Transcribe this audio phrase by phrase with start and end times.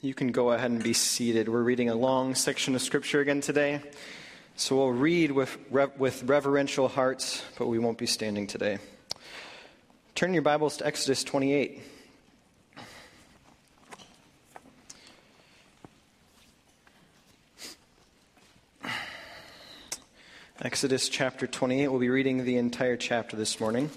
[0.00, 1.48] You can go ahead and be seated.
[1.48, 3.80] We're reading a long section of Scripture again today.
[4.54, 8.78] So we'll read with, with reverential hearts, but we won't be standing today.
[10.14, 11.82] Turn your Bibles to Exodus 28.
[20.60, 21.88] Exodus chapter 28.
[21.88, 23.90] We'll be reading the entire chapter this morning.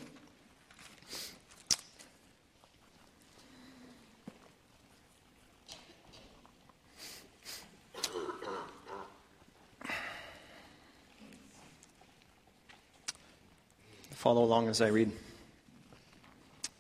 [14.32, 15.12] Follow along as I read.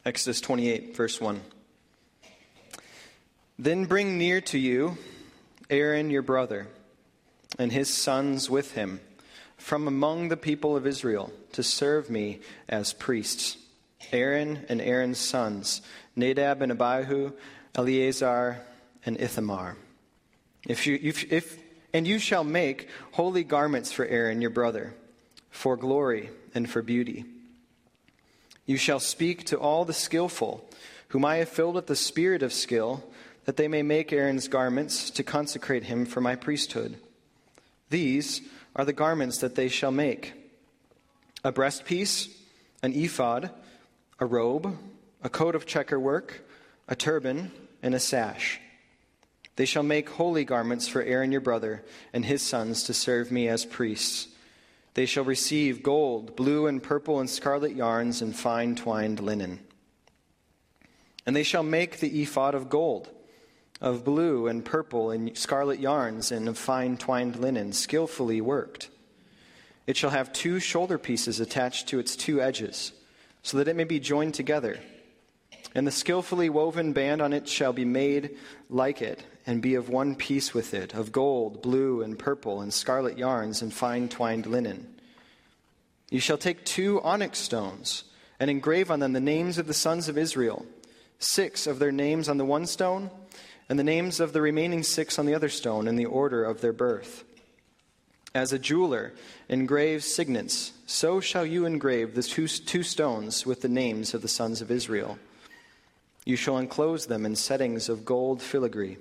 [0.05, 1.41] Exodus 28, verse 1.
[3.59, 4.97] Then bring near to you
[5.69, 6.69] Aaron your brother,
[7.59, 9.01] and his sons with him,
[9.57, 13.57] from among the people of Israel, to serve me as priests.
[14.13, 15.81] Aaron and Aaron's sons,
[16.15, 17.33] Nadab and Abihu,
[17.75, 18.61] Eleazar
[19.05, 19.75] and Ithamar.
[20.69, 21.59] If you, if, if,
[21.93, 24.93] and you shall make holy garments for Aaron your brother,
[25.49, 27.25] for glory and for beauty.
[28.72, 30.66] You shall speak to all the skillful,
[31.09, 33.03] whom I have filled with the spirit of skill,
[33.44, 36.95] that they may make Aaron's garments to consecrate him for my priesthood.
[37.89, 38.39] These
[38.73, 40.31] are the garments that they shall make
[41.44, 42.30] a breastpiece,
[42.81, 43.49] an ephod,
[44.22, 44.77] a robe,
[45.22, 46.39] a coat of checker work,
[46.88, 47.52] a turban,
[47.83, 48.61] and a sash.
[49.58, 51.83] They shall make holy garments for Aaron your brother
[52.14, 54.30] and his sons to serve me as priests.
[54.94, 59.59] They shall receive gold, blue and purple and scarlet yarns, and fine twined linen.
[61.25, 63.09] And they shall make the ephod of gold,
[63.80, 68.89] of blue and purple and scarlet yarns, and of fine twined linen, skillfully worked.
[69.88, 72.92] It shall have two shoulder pieces attached to its two edges,
[73.44, 74.80] so that it may be joined together.
[75.73, 78.38] And the skillfully woven band on it shall be made
[78.70, 82.73] like it and be of one piece with it, of gold, blue, and purple, and
[82.73, 84.88] scarlet yarns, and fine twined linen.
[86.09, 88.04] You shall take two onyx stones,
[88.39, 90.65] and engrave on them the names of the sons of Israel,
[91.20, 93.10] six of their names on the one stone,
[93.70, 96.61] and the names of the remaining six on the other stone, in the order of
[96.61, 97.23] their birth.
[98.33, 99.14] As a jeweler
[99.49, 104.27] engraves signets, so shall you engrave the two, two stones with the names of the
[104.27, 105.20] sons of Israel.
[106.26, 108.98] You shall enclose them in settings of gold filigree.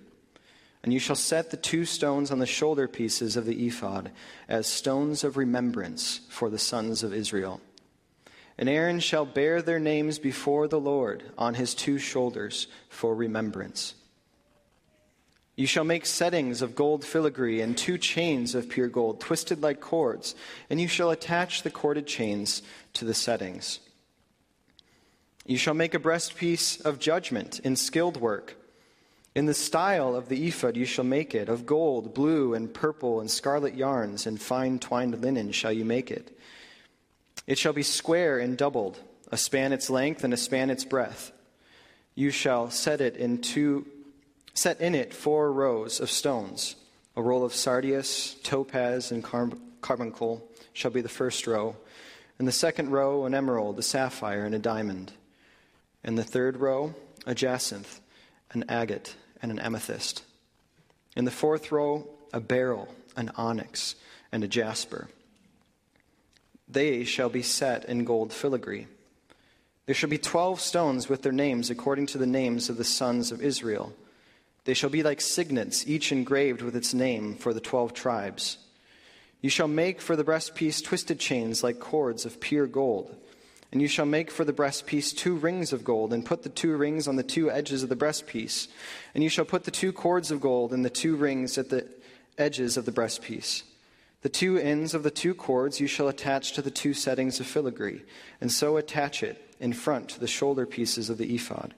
[0.82, 4.10] And you shall set the two stones on the shoulder pieces of the ephod
[4.48, 7.60] as stones of remembrance for the sons of Israel.
[8.56, 13.94] And Aaron shall bear their names before the Lord on his two shoulders for remembrance.
[15.56, 19.80] You shall make settings of gold filigree and two chains of pure gold, twisted like
[19.80, 20.34] cords,
[20.70, 22.62] and you shall attach the corded chains
[22.94, 23.80] to the settings.
[25.44, 28.56] You shall make a breastpiece of judgment in skilled work.
[29.40, 33.20] In the style of the ephod you shall make it, of gold, blue, and purple,
[33.20, 36.38] and scarlet yarns, and fine twined linen shall you make it.
[37.46, 39.00] It shall be square and doubled,
[39.32, 41.32] a span its length and a span its breadth.
[42.14, 43.86] You shall set it in two,
[44.52, 46.76] set in it four rows of stones.
[47.16, 49.24] A roll of sardius, topaz, and
[49.80, 51.76] carbuncle shall be the first row,
[52.38, 55.12] and the second row an emerald, a sapphire, and a diamond.
[56.04, 58.02] And the third row a jacinth
[58.52, 60.22] an agate, and an amethyst.
[61.16, 63.94] In the fourth row, a beryl, an onyx,
[64.30, 65.08] and a jasper.
[66.68, 68.86] They shall be set in gold filigree.
[69.86, 73.32] There shall be twelve stones with their names according to the names of the sons
[73.32, 73.92] of Israel.
[74.64, 78.58] They shall be like signets, each engraved with its name for the twelve tribes.
[79.40, 83.16] You shall make for the breastpiece twisted chains like cords of pure gold.
[83.72, 86.76] And you shall make for the breastpiece two rings of gold, and put the two
[86.76, 88.68] rings on the two edges of the breastpiece.
[89.14, 91.86] And you shall put the two cords of gold in the two rings at the
[92.36, 93.62] edges of the breastpiece.
[94.22, 97.46] The two ends of the two cords you shall attach to the two settings of
[97.46, 98.02] filigree,
[98.40, 101.74] and so attach it in front to the shoulder pieces of the ephod.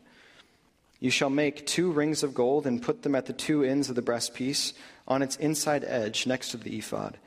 [0.98, 3.96] You shall make two rings of gold and put them at the two ends of
[3.96, 4.72] the breastpiece
[5.06, 7.18] on its inside edge next to the ephod.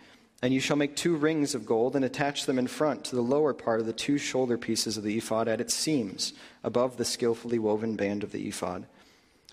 [0.41, 3.21] And you shall make two rings of gold and attach them in front to the
[3.21, 6.33] lower part of the two shoulder pieces of the ephod at its seams,
[6.63, 8.85] above the skillfully woven band of the ephod.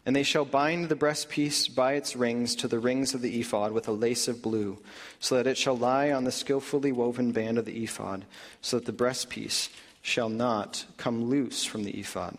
[0.04, 3.70] And they shall bind the breastpiece by its rings to the rings of the ephod
[3.70, 4.78] with a lace of blue,
[5.20, 8.24] so that it shall lie on the skillfully woven band of the ephod,
[8.60, 9.68] so that the breastpiece
[10.02, 12.36] shall not come loose from the ephod.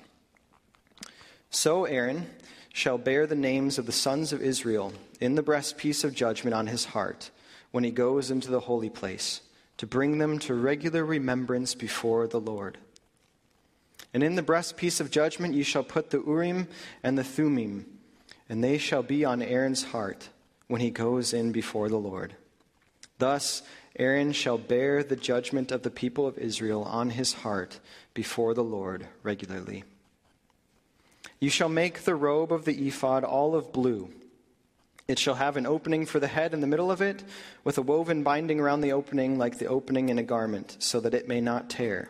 [1.49, 2.27] So Aaron
[2.73, 4.91] shall bear the names of the sons of Israel
[5.21, 7.29] in the breastpiece of judgment on his heart
[7.73, 9.41] when he goes into the holy place,
[9.77, 12.77] to bring them to regular remembrance before the Lord.
[14.13, 16.67] And in the breastpiece of judgment you shall put the Urim
[17.01, 17.87] and the Thummim,
[18.47, 20.29] and they shall be on Aaron's heart
[20.67, 22.35] when he goes in before the Lord.
[23.17, 23.63] Thus,
[23.97, 27.79] Aaron shall bear the judgment of the people of Israel on his heart
[28.13, 29.83] before the Lord regularly.
[31.39, 34.11] You shall make the robe of the ephod all of blue.
[35.07, 37.23] It shall have an opening for the head in the middle of it,
[37.63, 41.13] with a woven binding around the opening like the opening in a garment, so that
[41.13, 42.09] it may not tear.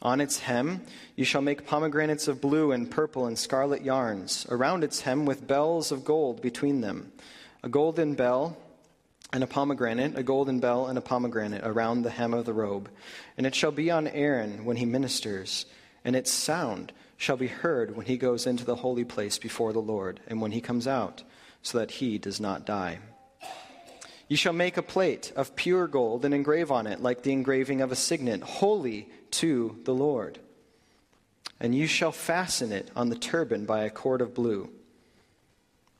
[0.00, 0.82] On its hem
[1.16, 5.46] you shall make pomegranates of blue and purple and scarlet yarns, around its hem with
[5.46, 7.12] bells of gold between them,
[7.64, 8.56] a golden bell
[9.32, 12.88] and a pomegranate, a golden bell and a pomegranate around the hem of the robe.
[13.36, 15.66] And it shall be on Aaron when he ministers,
[16.04, 19.80] and its sound shall be heard when he goes into the holy place before the
[19.80, 21.24] Lord, and when he comes out,
[21.68, 22.98] so that he does not die.
[24.26, 27.82] You shall make a plate of pure gold and engrave on it, like the engraving
[27.82, 30.38] of a signet, holy to the Lord.
[31.60, 34.70] And you shall fasten it on the turban by a cord of blue.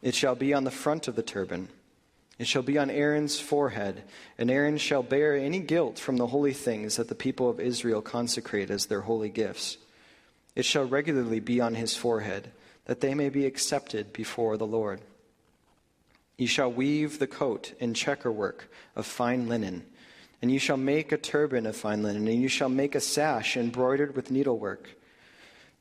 [0.01, 1.69] It shall be on the front of the turban.
[2.39, 4.05] It shall be on Aaron's forehead,
[4.39, 8.01] and Aaron shall bear any guilt from the holy things that the people of Israel
[8.01, 9.77] consecrate as their holy gifts.
[10.57, 12.53] It shall regularly be on his forehead,
[12.87, 15.03] that they may be accepted before the Lord.
[16.39, 19.85] You shall weave the coat in checkerwork of fine linen
[20.41, 23.57] and you shall make a turban of fine linen, and you shall make a sash
[23.57, 24.91] embroidered with needlework.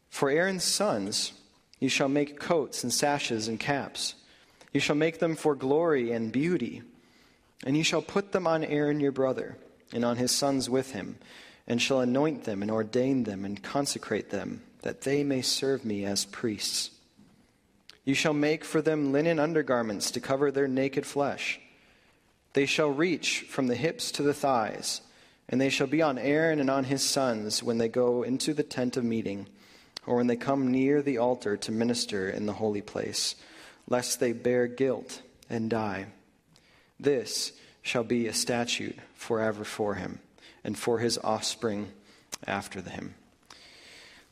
[0.09, 1.33] For Aaron's sons,
[1.79, 4.15] you shall make coats and sashes and caps.
[4.73, 6.81] You shall make them for glory and beauty.
[7.63, 9.57] And you shall put them on Aaron your brother,
[9.93, 11.17] and on his sons with him,
[11.67, 16.03] and shall anoint them, and ordain them, and consecrate them, that they may serve me
[16.03, 16.91] as priests.
[18.07, 21.59] You shall make for them linen undergarments to cover their naked flesh
[22.57, 25.01] they shall reach from the hips to the thighs,
[25.47, 28.63] and they shall be on Aaron and on his sons when they go into the
[28.63, 29.45] tent of meeting,
[30.07, 33.35] or when they come near the altar to minister in the holy place,
[33.87, 35.21] lest they bear guilt
[35.51, 36.07] and die.
[36.99, 37.51] This
[37.83, 40.17] shall be a statute forever for him,
[40.63, 41.89] and for his offspring
[42.47, 43.13] after him.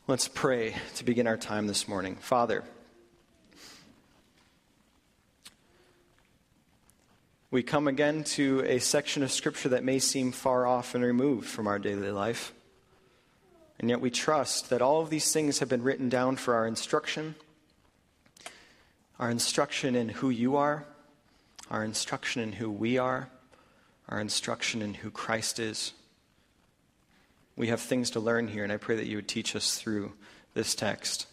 [0.08, 2.16] Let's pray to begin our time this morning.
[2.16, 2.64] Father,
[7.56, 11.48] we come again to a section of Scripture that may seem far off and removed
[11.48, 12.52] from our daily life.
[13.78, 16.66] And yet we trust that all of these things have been written down for our
[16.66, 17.34] instruction,
[19.18, 20.84] our instruction in who you are,
[21.70, 23.30] our instruction in who we are,
[24.10, 25.94] our instruction in who Christ is.
[27.56, 30.12] We have things to learn here, and I pray that you would teach us through
[30.52, 31.26] this text.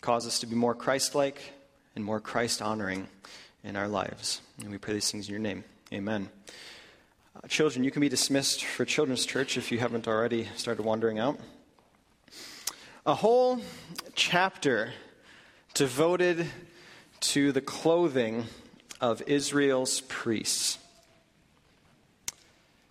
[0.00, 1.40] Cause us to be more Christ like
[1.94, 3.06] and more Christ honoring
[3.66, 4.40] in our lives.
[4.60, 5.64] And we pray these things in your name.
[5.92, 6.28] Amen.
[7.34, 11.18] Uh, children, you can be dismissed for Children's Church if you haven't already started wandering
[11.18, 11.38] out.
[13.04, 13.60] A whole
[14.14, 14.92] chapter
[15.74, 16.46] devoted
[17.20, 18.44] to the clothing
[19.00, 20.78] of Israel's priests.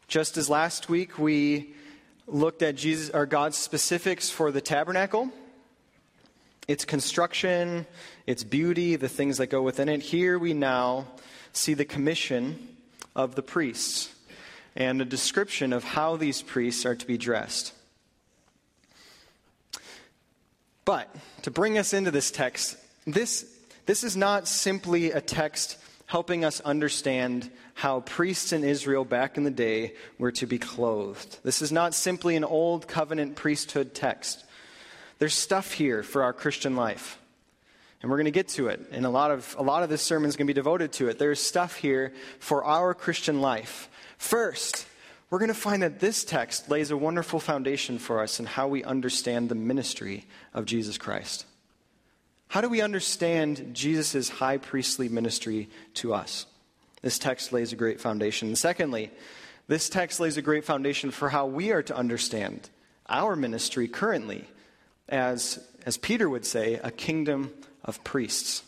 [0.08, 1.74] Just as last week we
[2.28, 5.32] looked at Jesus or God's specifics for the tabernacle
[6.68, 7.86] its construction,
[8.28, 10.02] its beauty, the things that go within it.
[10.02, 11.08] Here we now
[11.54, 12.76] see the commission
[13.16, 14.14] of the priests
[14.76, 17.74] and a description of how these priests are to be dressed.
[20.84, 21.14] But
[21.44, 23.46] to bring us into this text, this,
[23.86, 29.44] this is not simply a text helping us understand how priests in Israel back in
[29.44, 31.40] the day were to be clothed.
[31.44, 34.46] This is not simply an old covenant priesthood text.
[35.18, 37.18] There's stuff here for our Christian life.
[38.06, 38.86] And we're going to get to it.
[38.92, 41.08] And a lot of, a lot of this sermon is going to be devoted to
[41.08, 41.18] it.
[41.18, 43.90] There's stuff here for our Christian life.
[44.20, 44.86] First,
[45.32, 48.68] we're going to find that this text lays a wonderful foundation for us in how
[48.68, 51.48] we understand the ministry of Jesus Christ.
[52.50, 56.46] How do we understand Jesus' high priestly ministry to us?
[57.02, 58.50] This text lays a great foundation.
[58.50, 59.10] And secondly,
[59.68, 62.70] this text lays a great foundation for how we are to understand
[63.10, 64.46] our ministry currently
[65.10, 65.58] as,
[65.88, 67.52] as Peter would say, a kingdom
[67.86, 68.64] of priests.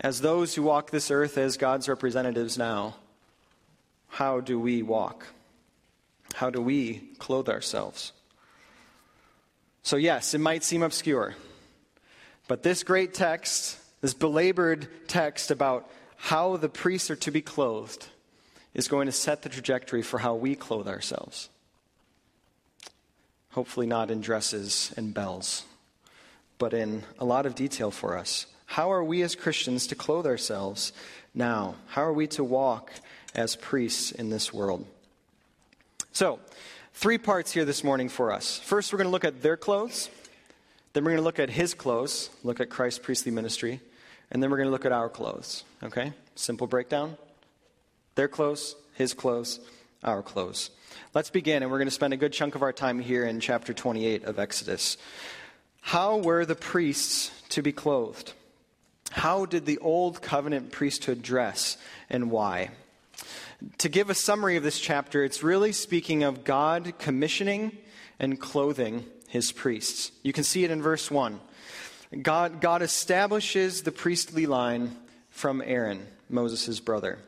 [0.00, 2.96] As those who walk this earth as God's representatives now,
[4.08, 5.26] how do we walk?
[6.34, 8.12] How do we clothe ourselves?
[9.82, 11.34] So, yes, it might seem obscure,
[12.48, 18.06] but this great text, this belabored text about how the priests are to be clothed,
[18.74, 21.48] is going to set the trajectory for how we clothe ourselves.
[23.50, 25.64] Hopefully, not in dresses and bells,
[26.60, 28.46] but in a lot of detail for us.
[28.66, 30.92] How are we as Christians to clothe ourselves
[31.34, 31.74] now?
[31.86, 32.92] How are we to walk
[33.34, 34.86] as priests in this world?
[36.12, 36.38] So,
[36.92, 38.58] three parts here this morning for us.
[38.58, 40.10] First, we're going to look at their clothes.
[40.92, 43.80] Then we're going to look at his clothes, look at Christ's priestly ministry,
[44.30, 45.64] and then we're going to look at our clothes.
[45.82, 46.12] Okay?
[46.34, 47.16] Simple breakdown.
[48.16, 49.60] Their clothes, his clothes,
[50.04, 50.70] our clothes.
[51.14, 53.40] Let's begin, and we're going to spend a good chunk of our time here in
[53.40, 54.98] chapter 28 of Exodus.
[55.80, 58.32] How were the priests to be clothed?
[59.10, 61.76] How did the old covenant priesthood dress,
[62.08, 62.70] and why?
[63.78, 67.76] To give a summary of this chapter, it's really speaking of God commissioning
[68.18, 70.12] and clothing his priests.
[70.22, 71.40] You can see it in verse 1.
[72.22, 74.96] God, God establishes the priestly line
[75.30, 77.18] from Aaron, Moses' brother.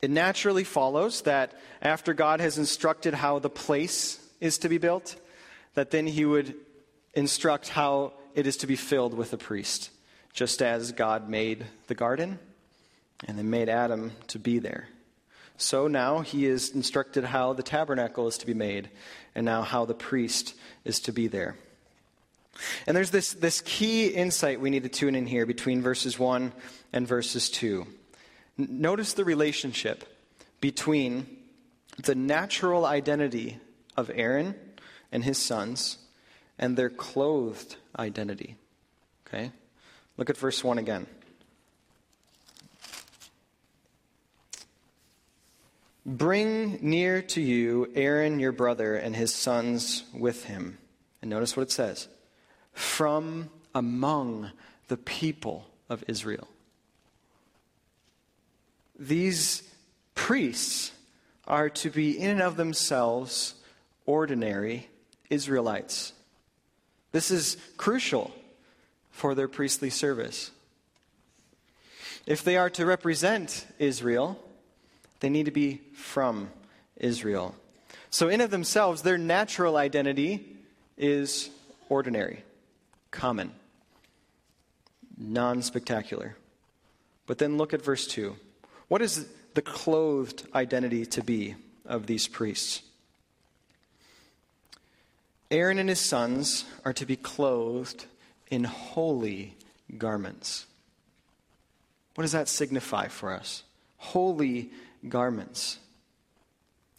[0.00, 5.16] It naturally follows that after God has instructed how the place is to be built,
[5.74, 6.54] that then he would
[7.14, 9.90] instruct how it is to be filled with a priest,
[10.32, 12.38] just as God made the garden
[13.26, 14.88] and then made Adam to be there.
[15.56, 18.90] So now he is instructed how the tabernacle is to be made,
[19.34, 20.54] and now how the priest
[20.84, 21.56] is to be there.
[22.86, 26.52] And there's this, this key insight we need to tune in here between verses 1
[26.92, 27.86] and verses 2.
[28.58, 30.04] Notice the relationship
[30.60, 31.26] between
[32.02, 33.58] the natural identity
[33.96, 34.54] of Aaron
[35.10, 35.98] and his sons
[36.62, 38.54] and their clothed identity.
[39.26, 39.50] Okay?
[40.16, 41.08] Look at verse 1 again.
[46.06, 50.78] Bring near to you Aaron your brother and his sons with him.
[51.20, 52.06] And notice what it says
[52.72, 54.52] from among
[54.86, 56.48] the people of Israel
[58.98, 59.64] these
[60.14, 60.92] priests
[61.48, 63.54] are to be, in and of themselves,
[64.06, 64.88] ordinary
[65.28, 66.12] Israelites.
[67.12, 68.32] This is crucial
[69.10, 70.50] for their priestly service.
[72.26, 74.42] If they are to represent Israel,
[75.20, 76.50] they need to be from
[76.96, 77.54] Israel.
[78.10, 80.56] So, in of themselves, their natural identity
[80.96, 81.50] is
[81.88, 82.44] ordinary,
[83.10, 83.52] common,
[85.16, 86.36] non spectacular.
[87.26, 88.36] But then look at verse 2.
[88.88, 91.54] What is the clothed identity to be
[91.86, 92.82] of these priests?
[95.52, 98.06] Aaron and his sons are to be clothed
[98.50, 99.54] in holy
[99.98, 100.66] garments.
[102.14, 103.62] What does that signify for us?
[103.98, 104.70] Holy
[105.06, 105.78] garments.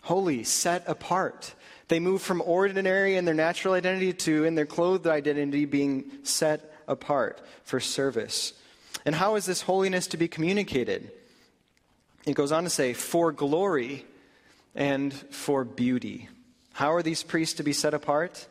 [0.04, 1.56] Holy, set apart.
[1.88, 6.74] They move from ordinary in their natural identity to in their clothed identity being set
[6.88, 8.54] apart for service.
[9.04, 11.12] And how is this holiness to be communicated?
[12.26, 14.06] It goes on to say, for glory
[14.76, 16.30] and for beauty.
[16.74, 18.48] How are these priests to be set apart?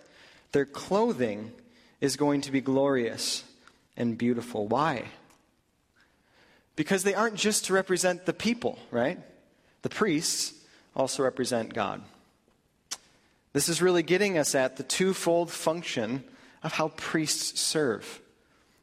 [0.53, 1.53] Their clothing
[2.01, 3.45] is going to be glorious
[3.97, 4.67] and beautiful.
[4.67, 5.05] Why?
[6.77, 9.19] Because they aren't just to represent the people, right?
[9.83, 10.55] The priests
[10.97, 12.03] also represent God.
[13.53, 16.25] This is really getting us at the twofold function
[16.63, 18.21] of how priests serve.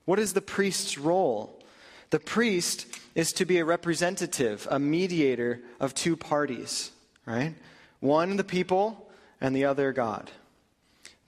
[0.05, 1.63] What is the priest's role?
[2.09, 6.91] The priest is to be a representative, a mediator of two parties,
[7.25, 7.55] right?
[7.99, 9.08] One, the people,
[9.41, 10.31] and the other, God.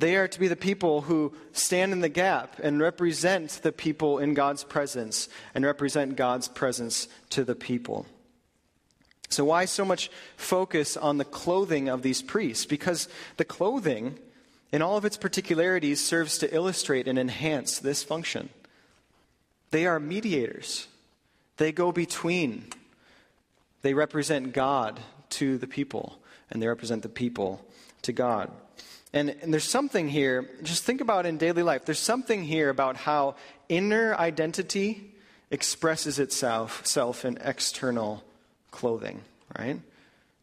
[0.02, 4.18] They are to be the people who stand in the gap and represent the people
[4.18, 8.08] in God's presence and represent God's presence to the people.
[9.30, 12.66] So, why so much focus on the clothing of these priests?
[12.66, 14.18] Because the clothing,
[14.72, 18.50] in all of its particularities, serves to illustrate and enhance this function.
[19.70, 20.88] They are mediators,
[21.58, 22.66] they go between.
[23.84, 25.00] They represent God
[25.32, 26.20] to the people,
[26.52, 27.66] and they represent the people
[28.04, 28.52] to God.
[29.14, 32.96] And, and, there's something here, just think about in daily life, there's something here about
[32.96, 33.36] how
[33.68, 35.12] inner identity
[35.50, 38.24] expresses itself self in external
[38.72, 39.22] clothing,
[39.60, 39.80] right?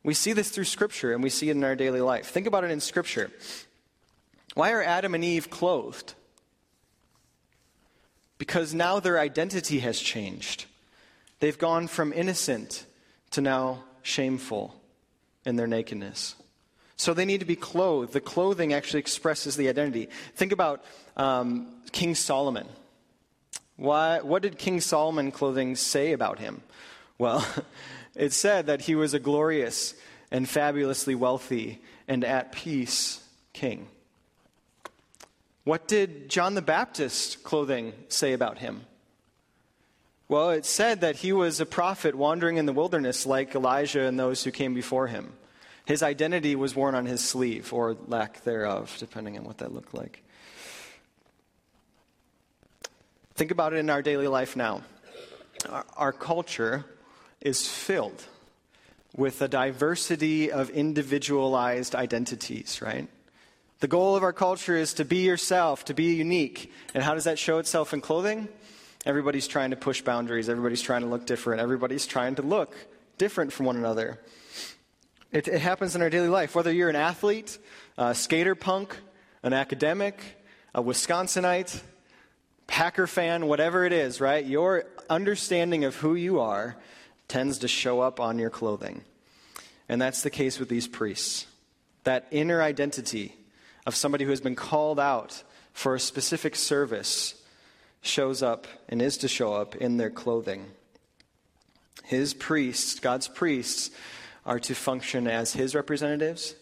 [0.03, 2.27] We see this through Scripture and we see it in our daily life.
[2.27, 3.31] Think about it in Scripture.
[4.55, 6.15] Why are Adam and Eve clothed?
[8.37, 10.67] Because now their identity has changed.
[11.41, 12.87] They've gone from innocent
[13.31, 14.81] to now shameful
[15.45, 16.35] in their nakedness.
[16.99, 18.13] So they need to be clothed.
[18.13, 20.09] The clothing actually expresses the identity.
[20.35, 20.85] Think about
[21.17, 22.67] um, King Solomon.
[23.77, 26.61] Why, what did King Solomon clothing say about him?
[27.17, 27.47] Well,
[28.17, 29.95] it said that he was a glorious
[30.33, 33.87] and fabulously wealthy and at peace king.
[35.63, 38.87] What did John the Baptist clothing say about him?
[40.29, 44.19] Well, it said that he was a prophet wandering in the wilderness like Elijah and
[44.19, 45.33] those who came before him.
[45.89, 49.95] His identity was worn on his sleeve, or lack thereof, depending on what that looked
[49.95, 50.23] like.
[53.37, 54.83] Think about it in our daily life now.
[55.67, 56.85] Our, our culture
[57.41, 58.23] is filled
[59.17, 63.09] with a diversity of individualized identities, right?
[63.81, 66.71] The goal of our culture is to be yourself, to be unique.
[66.93, 68.49] And how does that show itself in clothing?
[69.07, 72.77] Everybody's trying to push boundaries, everybody's trying to look different, everybody's trying to look
[73.17, 74.21] different from one another.
[75.31, 77.59] It, it happens in our daily life, whether you're an athlete,
[77.99, 78.97] a skater punk,
[79.43, 80.21] an academic,
[80.75, 81.83] a Wisconsinite,
[82.67, 84.45] Packer fan, whatever it is, right?
[84.45, 86.77] Your understanding of who you are
[87.27, 89.03] tends to show up on your clothing.
[89.89, 91.47] And that's the case with these priests.
[92.05, 93.35] That inner identity
[93.87, 95.43] of somebody who has been called out
[95.73, 97.35] for a specific service
[98.01, 100.67] shows up and is to show up in their clothing.
[102.05, 103.91] His priests, God's priests,
[104.49, 106.55] are to function as his representatives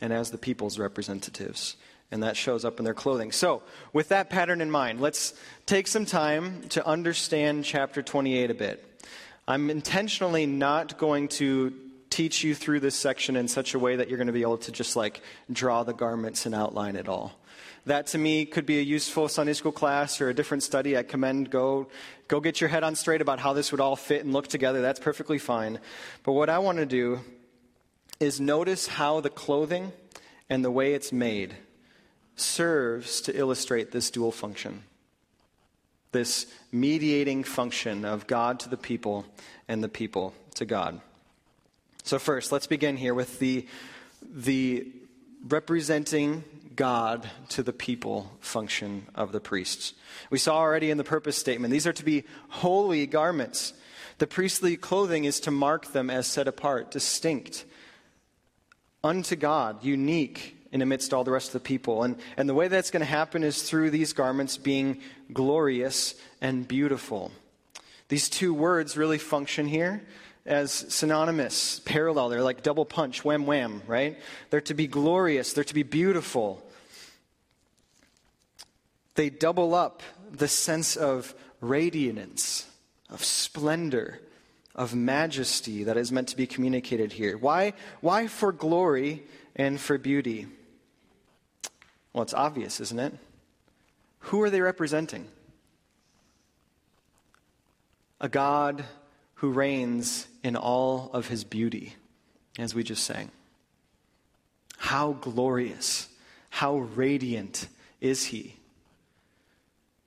[0.00, 1.76] and as the people's representatives.
[2.10, 3.30] And that shows up in their clothing.
[3.30, 5.32] So, with that pattern in mind, let's
[5.64, 8.84] take some time to understand chapter 28 a bit.
[9.46, 11.72] I'm intentionally not going to
[12.10, 14.58] teach you through this section in such a way that you're going to be able
[14.58, 15.22] to just like
[15.52, 17.38] draw the garments and outline it all.
[17.86, 20.98] That to me could be a useful Sunday school class or a different study.
[20.98, 21.86] I commend go
[22.30, 24.80] go get your head on straight about how this would all fit and look together.
[24.80, 25.80] That's perfectly fine.
[26.22, 27.20] But what I want to do
[28.20, 29.90] is notice how the clothing
[30.48, 31.56] and the way it's made
[32.36, 34.84] serves to illustrate this dual function.
[36.12, 39.26] This mediating function of God to the people
[39.66, 41.00] and the people to God.
[42.04, 43.66] So, first, let's begin here with the,
[44.22, 44.86] the
[45.48, 46.44] representing
[46.80, 49.92] God to the people function of the priests.
[50.30, 53.74] We saw already in the purpose statement, these are to be holy garments.
[54.16, 57.66] The priestly clothing is to mark them as set apart, distinct,
[59.04, 62.02] unto God, unique in amidst all the rest of the people.
[62.02, 65.02] And, and the way that's going to happen is through these garments being
[65.34, 67.30] glorious and beautiful.
[68.08, 70.02] These two words really function here
[70.46, 72.30] as synonymous, parallel.
[72.30, 74.18] They're like double punch, wham wham, right?
[74.48, 76.66] They're to be glorious, they're to be beautiful.
[79.14, 82.66] They double up the sense of radiance,
[83.08, 84.20] of splendor,
[84.74, 87.36] of majesty that is meant to be communicated here.
[87.36, 89.24] Why, why for glory
[89.56, 90.46] and for beauty?
[92.12, 93.14] Well, it's obvious, isn't it?
[94.20, 95.26] Who are they representing?
[98.20, 98.84] A God
[99.34, 101.94] who reigns in all of his beauty,
[102.58, 103.30] as we just sang.
[104.76, 106.08] How glorious,
[106.50, 107.66] how radiant
[108.00, 108.59] is he?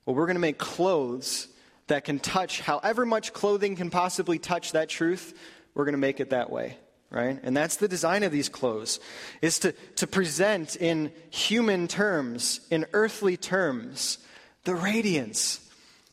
[0.06, 1.48] Well, we're going to make clothes
[1.86, 5.34] that can touch however much clothing can possibly touch that truth.
[5.74, 6.78] We're going to make it that way,
[7.10, 7.38] right?
[7.42, 9.00] And that's the design of these clothes,
[9.42, 14.18] is to, to present in human terms, in earthly terms,
[14.64, 15.60] the radiance,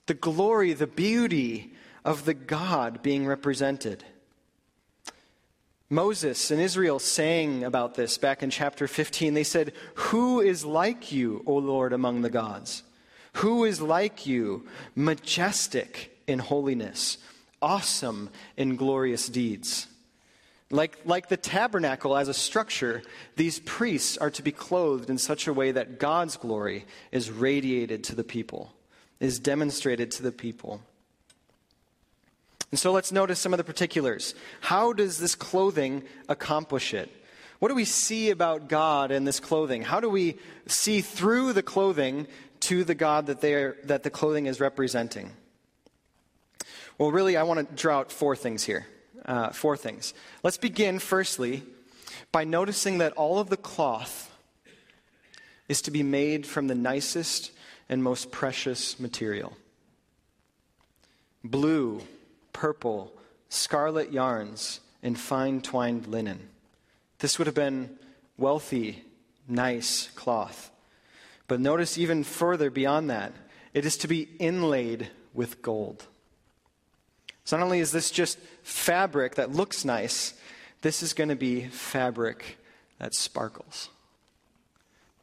[0.07, 1.73] the glory, the beauty
[2.03, 4.03] of the God being represented.
[5.89, 9.33] Moses and Israel sang about this back in chapter 15.
[9.33, 12.83] They said, Who is like you, O Lord, among the gods?
[13.33, 17.17] Who is like you, majestic in holiness,
[17.61, 19.87] awesome in glorious deeds?
[20.69, 23.03] Like, like the tabernacle as a structure,
[23.35, 28.03] these priests are to be clothed in such a way that God's glory is radiated
[28.05, 28.73] to the people,
[29.19, 30.81] is demonstrated to the people.
[32.71, 34.33] And so let's notice some of the particulars.
[34.61, 37.11] How does this clothing accomplish it?
[37.59, 39.83] What do we see about God in this clothing?
[39.83, 42.27] How do we see through the clothing
[42.61, 45.31] to the God that, they are, that the clothing is representing?
[46.97, 48.87] Well, really, I want to draw out four things here.
[49.23, 50.15] Uh, four things.
[50.41, 51.61] Let's begin, firstly,
[52.31, 54.35] by noticing that all of the cloth
[55.67, 57.51] is to be made from the nicest
[57.87, 59.55] and most precious material
[61.43, 62.01] blue,
[62.51, 63.13] purple,
[63.49, 66.49] scarlet yarns, and fine twined linen.
[67.19, 67.97] This would have been
[68.37, 69.03] wealthy,
[69.47, 70.70] nice cloth.
[71.51, 73.33] But notice even further beyond that,
[73.73, 76.07] it is to be inlaid with gold.
[77.43, 80.33] So not only is this just fabric that looks nice,
[80.81, 82.57] this is going to be fabric
[82.99, 83.89] that sparkles,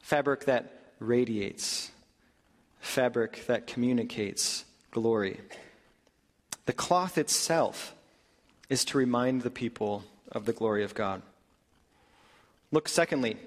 [0.02, 1.92] fabric that radiates,
[2.78, 5.40] fabric that communicates glory.
[6.66, 7.94] The cloth itself
[8.68, 11.22] is to remind the people of the glory of God.
[12.70, 13.38] Look, secondly,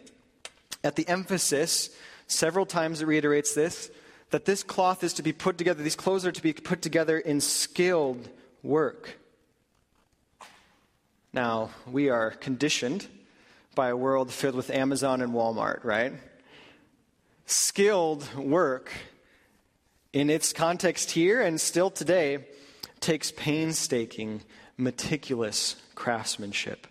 [0.84, 1.92] at the emphasis,
[2.32, 3.92] several times it reiterates this
[4.32, 7.20] that this cloth is to be put together, these clothes are to be put together
[7.20, 8.30] in skilled
[8.64, 9.18] work.
[11.34, 13.08] Now, we are conditioned
[13.76, 16.14] by a world filled with Amazon and Walmart, right?
[17.46, 18.92] Skilled work
[20.14, 22.46] in its context here and still today
[23.00, 24.42] takes painstaking,
[24.78, 26.88] meticulous craftsmanship.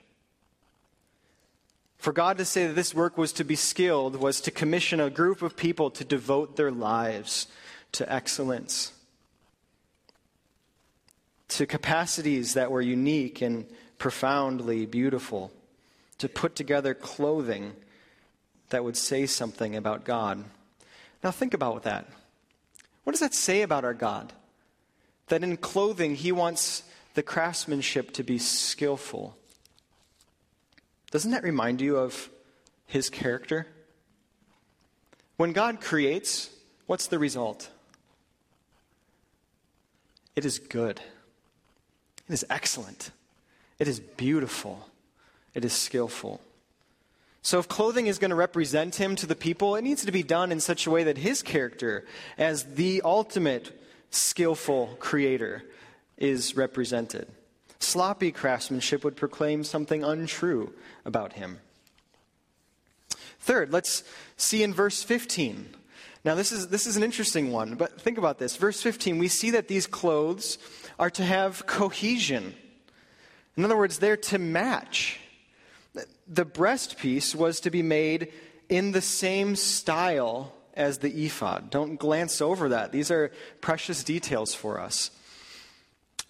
[2.00, 5.10] For God to say that this work was to be skilled was to commission a
[5.10, 7.46] group of people to devote their lives
[7.92, 8.92] to excellence,
[11.48, 13.66] to capacities that were unique and
[13.98, 15.52] profoundly beautiful,
[16.16, 17.72] to put together clothing
[18.70, 20.42] that would say something about God.
[21.22, 22.06] Now, think about that.
[23.04, 24.32] What does that say about our God?
[25.28, 26.82] That in clothing, He wants
[27.12, 29.36] the craftsmanship to be skillful.
[31.10, 32.30] Doesn't that remind you of
[32.86, 33.66] His character?
[35.36, 36.50] When God creates,
[36.86, 37.70] what's the result?
[40.36, 41.00] It is good.
[42.28, 43.10] It is excellent.
[43.78, 44.86] It is beautiful.
[45.54, 46.40] It is skillful.
[47.42, 50.22] So, if clothing is going to represent him to the people, it needs to be
[50.22, 52.04] done in such a way that his character,
[52.36, 53.72] as the ultimate
[54.10, 55.64] skillful creator,
[56.18, 57.26] is represented.
[57.80, 60.72] Sloppy craftsmanship would proclaim something untrue
[61.04, 61.58] about him.
[63.40, 64.04] Third, let's
[64.36, 65.74] see in verse 15.
[66.22, 68.56] Now, this is, this is an interesting one, but think about this.
[68.56, 70.58] Verse 15, we see that these clothes
[70.98, 72.54] are to have cohesion.
[73.56, 75.18] In other words, they're to match
[76.30, 78.32] the breast piece was to be made
[78.68, 81.70] in the same style as the ephod.
[81.70, 82.92] Don't glance over that.
[82.92, 85.10] These are precious details for us.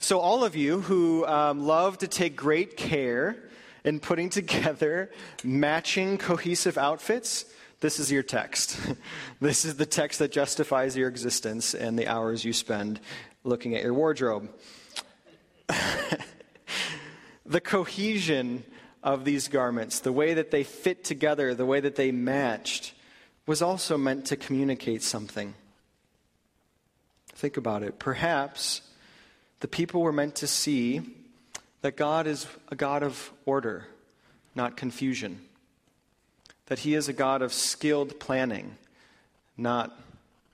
[0.03, 3.37] So, all of you who um, love to take great care
[3.85, 5.11] in putting together
[5.45, 7.45] matching, cohesive outfits,
[7.81, 8.81] this is your text.
[9.41, 12.99] this is the text that justifies your existence and the hours you spend
[13.45, 14.49] looking at your wardrobe.
[17.45, 18.65] the cohesion
[19.03, 22.95] of these garments, the way that they fit together, the way that they matched,
[23.47, 25.55] was also meant to communicate something.
[27.35, 27.99] Think about it.
[27.99, 28.81] Perhaps
[29.61, 31.03] the people were meant to see
[31.83, 33.87] that God is a God of order,
[34.55, 35.41] not confusion.
[36.67, 38.77] That He is a God of skilled planning,
[39.57, 39.99] not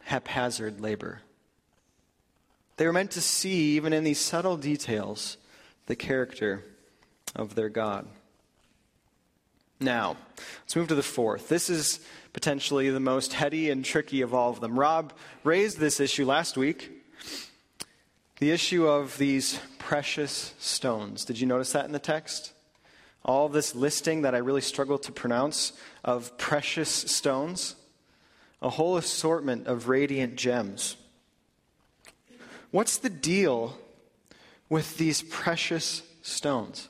[0.05, 1.23] haphazard labor.
[2.77, 5.37] They were meant to see, even in these subtle details,
[5.87, 6.62] the character
[7.35, 8.07] of their God.
[9.79, 10.16] Now,
[10.62, 11.49] let's move to the fourth.
[11.49, 12.01] This is
[12.33, 14.79] potentially the most heady and tricky of all of them.
[14.79, 15.12] Rob
[15.45, 16.96] raised this issue last week
[18.38, 21.25] the issue of these precious stones.
[21.25, 22.53] Did you notice that in the text?
[23.25, 25.72] All this listing that I really struggle to pronounce
[26.05, 27.77] of precious stones,
[28.61, 30.96] a whole assortment of radiant gems.
[32.70, 33.79] What's the deal
[34.68, 36.88] with these precious stones?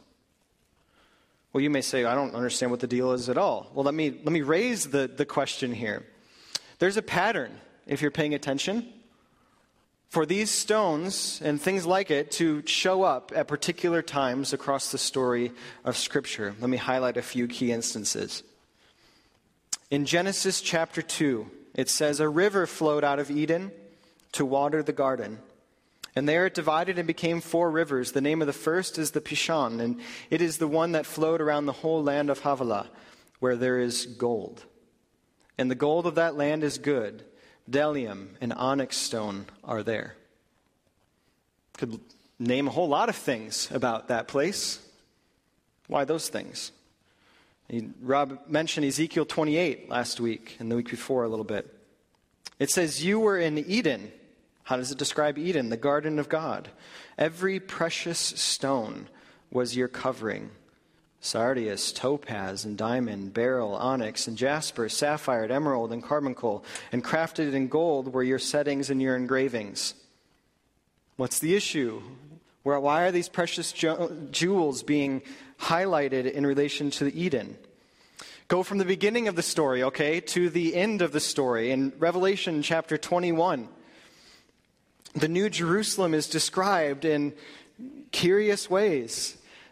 [1.53, 3.71] Well, you may say, I don't understand what the deal is at all.
[3.73, 6.05] Well, let me, let me raise the, the question here.
[6.79, 8.93] There's a pattern, if you're paying attention,
[10.09, 14.99] for these stones and things like it to show up at particular times across the
[14.99, 15.53] story
[15.85, 16.55] of Scripture.
[16.61, 18.43] Let me highlight a few key instances.
[19.91, 23.71] In Genesis chapter 2, it says, A river flowed out of Eden
[24.33, 25.39] to water the garden.
[26.17, 28.13] And there it divided and became four rivers.
[28.13, 31.43] The name of the first is the Pishon, and it is the one that flowed
[31.43, 32.89] around the whole land of Havilah,
[33.39, 34.65] where there is gold.
[35.59, 37.23] And the gold of that land is good.
[37.71, 40.17] Bdellium and onyx stone are there.
[41.75, 42.01] Could
[42.39, 44.81] name a whole lot of things about that place.
[45.87, 46.73] Why those things?
[48.01, 51.73] Rob mentioned Ezekiel 28 last week and the week before a little bit.
[52.59, 54.13] It says, You were in Eden
[54.67, 56.71] how does it describe Eden, the garden of God?
[57.17, 59.09] Every precious stone
[59.49, 60.51] was your covering
[61.21, 67.53] sardius, topaz, and diamond, beryl, onyx, and jasper, sapphire, and emerald, and carbuncle, and crafted
[67.53, 69.95] in gold were your settings and your engravings.
[71.17, 72.03] What's the issue?
[72.63, 75.23] Why are these precious jewels being
[75.61, 77.57] highlighted in relation to Eden?
[78.49, 81.93] Go from the beginning of the story, okay, to the end of the story in
[81.99, 83.69] Revelation chapter 21
[85.17, 87.33] the New Jerusalem is described in
[88.13, 89.39] curious ways.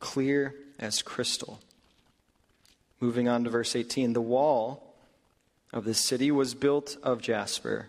[0.00, 1.60] clear as crystal.
[2.98, 4.94] Moving on to verse 18 the wall
[5.72, 7.88] of the city was built of jasper,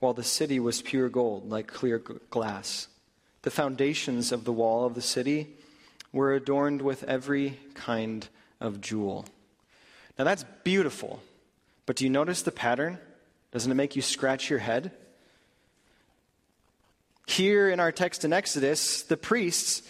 [0.00, 2.88] while the city was pure gold, like clear glass.
[3.42, 5.54] The foundations of the wall of the city
[6.12, 8.26] were adorned with every kind
[8.60, 9.26] of jewel.
[10.18, 11.22] Now that's beautiful,
[11.84, 12.98] but do you notice the pattern?
[13.52, 14.90] Doesn't it make you scratch your head?
[17.26, 19.82] Here in our text in Exodus, the priests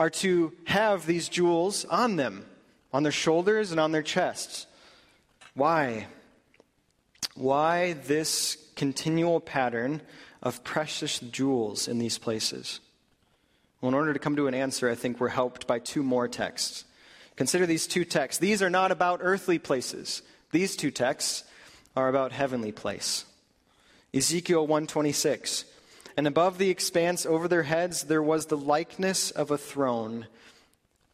[0.00, 2.46] are to have these jewels on them,
[2.90, 4.66] on their shoulders and on their chests.
[5.52, 6.06] Why?
[7.34, 10.00] Why this continual pattern
[10.42, 12.80] of precious jewels in these places?
[13.82, 16.28] Well, in order to come to an answer, I think we're helped by two more
[16.28, 16.86] texts.
[17.36, 18.40] Consider these two texts.
[18.40, 20.22] These are not about earthly places.
[20.50, 21.44] These two texts
[21.94, 23.26] are about heavenly place.
[24.14, 25.66] Ezekiel 126.
[26.16, 30.26] And above the expanse over their heads there was the likeness of a throne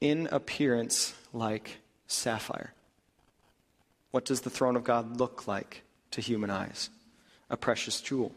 [0.00, 2.72] in appearance like sapphire.
[4.11, 5.82] What does the throne of God look like
[6.12, 6.90] to human eyes?
[7.50, 8.32] A precious jewel.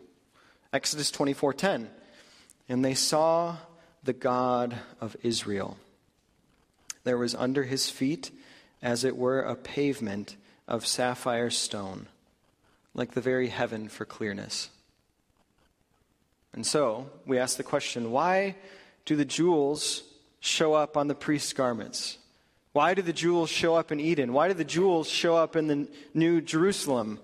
[0.74, 1.89] Exodus 24:10.
[2.67, 3.58] And they saw
[4.04, 5.78] the God of Israel.
[7.04, 8.32] There was under his feet
[8.82, 10.36] as it were a pavement
[10.67, 12.08] of sapphire stone,
[12.93, 14.69] like the very heaven for clearness.
[16.54, 18.56] And so, we ask the question why
[19.06, 20.04] do the jewels
[20.40, 22.18] show up on the priest's garments?
[22.74, 24.34] Why do the jewels show up in Eden?
[24.34, 27.20] Why do the jewels show up in the New Jerusalem?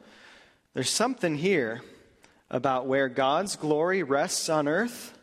[0.74, 1.82] There's something here
[2.50, 5.18] about where God's glory rests on earth,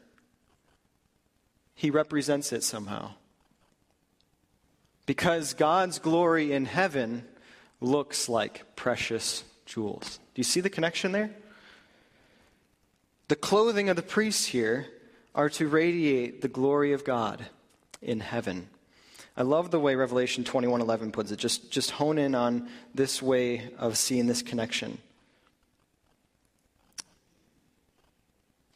[1.75, 3.12] he represents it somehow.
[5.07, 7.25] Because God's glory in heaven
[7.81, 10.19] looks like precious jewels.
[10.35, 11.31] Do you see the connection there?
[13.29, 14.87] The clothing of the priests here
[15.35, 17.47] are to radiate the glory of God
[18.01, 18.69] in heaven.
[19.37, 21.39] I love the way Revelation 21:11 puts it.
[21.39, 24.99] Just just hone in on this way of seeing this connection.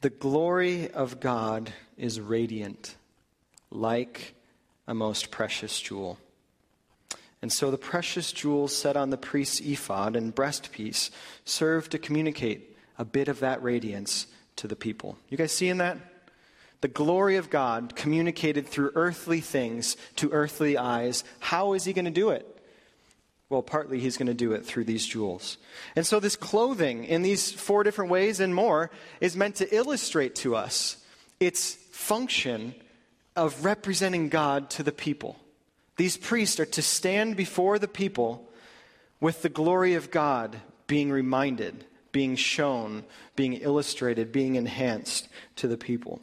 [0.01, 2.95] The glory of God is radiant
[3.71, 4.35] like
[4.87, 6.19] a most precious jewel.
[7.43, 11.11] And so the precious jewels set on the priest's ephod and breastpiece
[11.45, 15.19] serve to communicate a bit of that radiance to the people.
[15.29, 15.99] You guys seeing that?
[16.83, 21.25] The glory of God communicated through earthly things to earthly eyes.
[21.41, 22.47] How is he going to do it?
[23.49, 25.57] Well, partly he's going to do it through these jewels.
[25.95, 28.91] And so, this clothing in these four different ways and more
[29.21, 30.97] is meant to illustrate to us
[31.39, 32.75] its function
[33.37, 35.37] of representing God to the people.
[35.97, 38.51] These priests are to stand before the people
[39.21, 41.85] with the glory of God being reminded,
[42.17, 46.19] being shown, being illustrated, being enhanced to the people.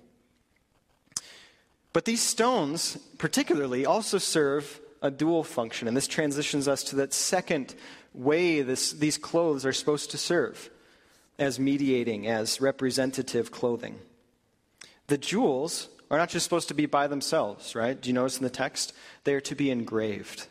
[1.93, 5.88] But these stones, particularly, also serve a dual function.
[5.88, 7.75] And this transitions us to that second
[8.12, 10.71] way this, these clothes are supposed to serve
[11.38, 13.99] as mediating, as representative clothing.
[15.06, 18.01] The jewels are not just supposed to be by themselves, right?
[18.01, 18.93] Do you notice in the text?
[19.25, 20.47] They are to be engraved.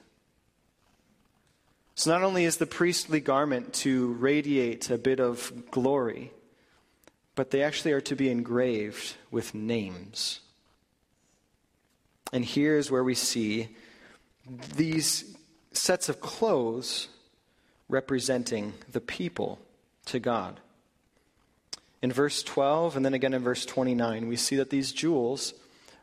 [1.94, 6.32] So not only is the priestly garment to radiate a bit of glory,
[7.34, 10.40] but they actually are to be engraved with names.
[12.32, 13.76] And here's where we see
[14.74, 15.36] these
[15.72, 17.08] sets of clothes
[17.88, 19.58] representing the people
[20.06, 20.60] to God.
[22.00, 25.54] In verse 12 and then again in verse 29, we see that these jewels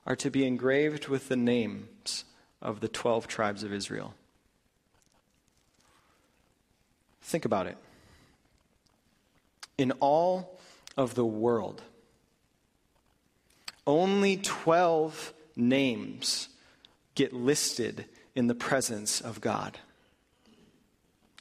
[0.06, 2.26] are to be engraved with the names
[2.62, 4.14] of the 12 tribes of Israel.
[7.30, 7.78] Think about it.
[9.78, 10.60] In all
[10.98, 11.84] of the world,
[13.86, 16.50] only 12 names
[17.14, 19.78] get listed in the presence of God.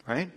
[0.07, 0.31] Right?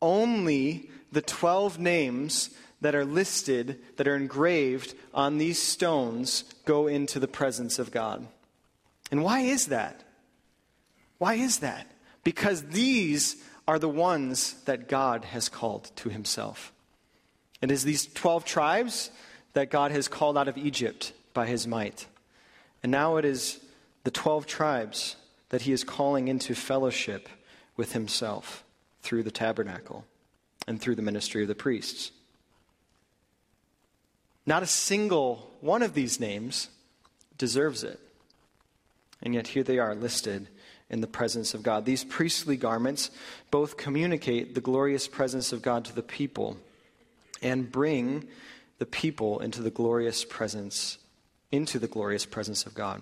[0.00, 7.18] Only the 12 names that are listed, that are engraved on these stones, go into
[7.18, 8.24] the presence of God.
[9.10, 10.04] And why is that?
[11.18, 11.90] Why is that?
[12.22, 16.72] Because these are the ones that God has called to himself.
[17.60, 19.10] It is these 12 tribes
[19.54, 22.06] that God has called out of Egypt by his might.
[22.82, 23.58] And now it is
[24.04, 25.16] the 12 tribes
[25.48, 27.28] that he is calling into fellowship
[27.76, 28.64] with himself
[29.02, 30.04] through the tabernacle
[30.66, 32.12] and through the ministry of the priests.
[34.44, 36.68] Not a single one of these names
[37.36, 37.98] deserves it.
[39.22, 40.48] And yet here they are listed
[40.88, 41.84] in the presence of God.
[41.84, 43.10] These priestly garments
[43.50, 46.56] both communicate the glorious presence of God to the people
[47.42, 48.28] and bring
[48.78, 50.98] the people into the glorious presence
[51.52, 53.00] into the glorious presence of God.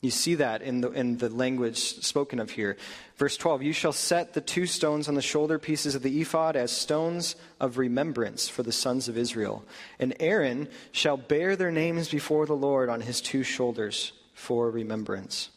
[0.00, 2.76] You see that in the, in the language spoken of here.
[3.16, 6.54] Verse 12 You shall set the two stones on the shoulder pieces of the ephod
[6.54, 9.64] as stones of remembrance for the sons of Israel.
[9.98, 15.50] And Aaron shall bear their names before the Lord on his two shoulders for remembrance.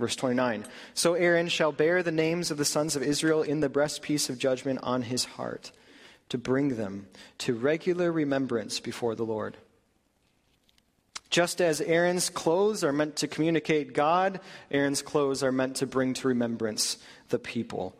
[0.00, 3.68] Verse 29 So Aaron shall bear the names of the sons of Israel in the
[3.68, 5.72] breastpiece of judgment on his heart,
[6.30, 7.06] to bring them
[7.38, 9.58] to regular remembrance before the Lord.
[11.28, 16.14] Just as Aaron's clothes are meant to communicate God, Aaron's clothes are meant to bring
[16.14, 16.96] to remembrance
[17.28, 17.94] the people.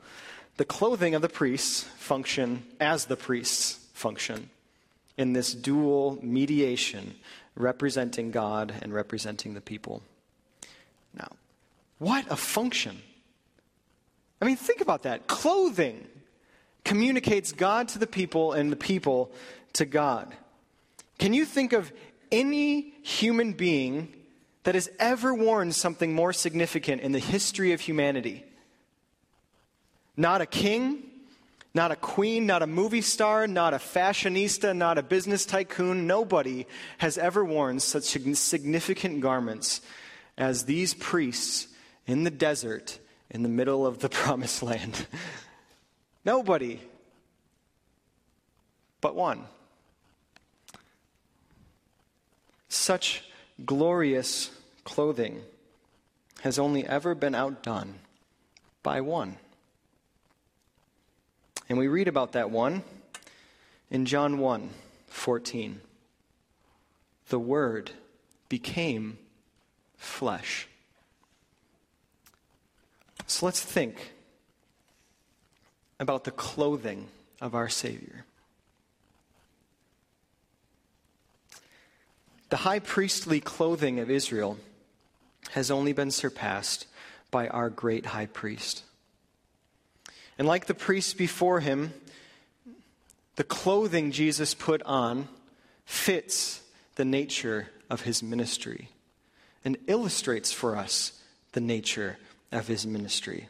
[0.56, 4.48] The clothing of the priests function as the priests function
[5.18, 7.14] in this dual mediation,
[7.54, 10.02] representing God and representing the people.
[11.14, 11.28] Now,
[12.00, 13.00] what a function.
[14.40, 15.26] I mean, think about that.
[15.26, 16.06] Clothing
[16.82, 19.30] communicates God to the people and the people
[19.74, 20.34] to God.
[21.18, 21.92] Can you think of
[22.32, 24.14] any human being
[24.62, 28.44] that has ever worn something more significant in the history of humanity?
[30.16, 31.02] Not a king,
[31.74, 36.06] not a queen, not a movie star, not a fashionista, not a business tycoon.
[36.06, 39.82] Nobody has ever worn such significant garments
[40.38, 41.66] as these priests
[42.11, 42.99] in the desert
[43.31, 45.07] in the middle of the promised land.
[46.25, 46.81] Nobody
[49.01, 49.44] but one.
[52.68, 53.23] Such
[53.64, 54.51] glorious
[54.83, 55.42] clothing
[56.40, 58.01] has only ever been outdone
[58.83, 59.37] by one.
[61.68, 62.83] And we read about that one
[63.88, 64.70] in John 1
[65.07, 65.81] 14.
[67.29, 67.92] The Word
[68.49, 69.18] became
[69.96, 70.66] flesh
[73.31, 74.12] so let's think
[76.01, 77.07] about the clothing
[77.40, 78.25] of our Savior.
[82.49, 84.59] The high priestly clothing of Israel
[85.53, 86.88] has only been surpassed
[87.31, 88.83] by our great high priest.
[90.37, 91.95] And like the priests before him,
[93.37, 95.29] the clothing Jesus put on
[95.85, 96.62] fits
[96.97, 98.88] the nature of his ministry
[99.64, 101.12] and illustrates for us
[101.53, 102.16] the nature
[102.52, 103.48] of his ministry.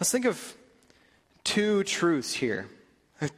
[0.00, 0.54] Let's think of
[1.44, 2.68] two truths here.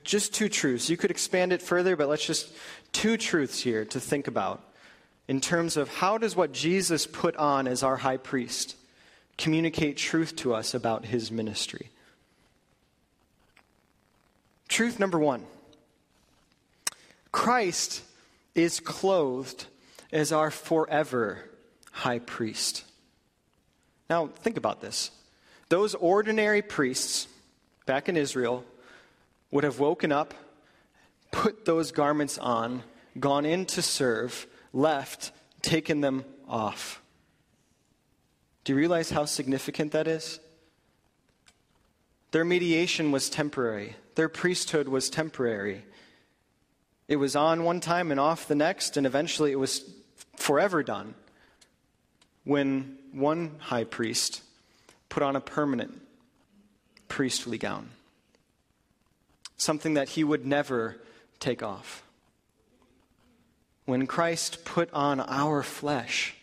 [0.05, 0.91] Just two truths.
[0.91, 2.53] You could expand it further, but let's just
[2.93, 4.63] two truths here to think about
[5.27, 8.77] in terms of how does what Jesus put on as our high priest
[9.39, 11.91] communicate truth to us about his ministry.
[14.69, 15.45] Truth number 1.
[17.33, 18.03] Christ
[18.55, 19.67] is clothed
[20.13, 21.50] as our forever
[21.91, 22.85] high priest.
[24.09, 25.11] Now, think about this.
[25.69, 27.29] Those ordinary priests
[27.87, 28.65] back in Israel
[29.51, 30.35] would have woken up,
[31.31, 32.83] put those garments on,
[33.19, 37.03] gone in to serve, left, taken them off.
[38.65, 40.41] Do you realize how significant that is?
[42.33, 45.85] Their mediation was temporary, their priesthood was temporary.
[47.09, 49.83] It was on one time and off the next, and eventually it was
[50.37, 51.17] forever done
[52.45, 54.43] when one high priest
[55.09, 56.01] put on a permanent
[57.09, 57.91] priestly gown,
[59.57, 60.97] something that he would never
[61.39, 62.03] take off.
[63.85, 66.35] When Christ put on our flesh,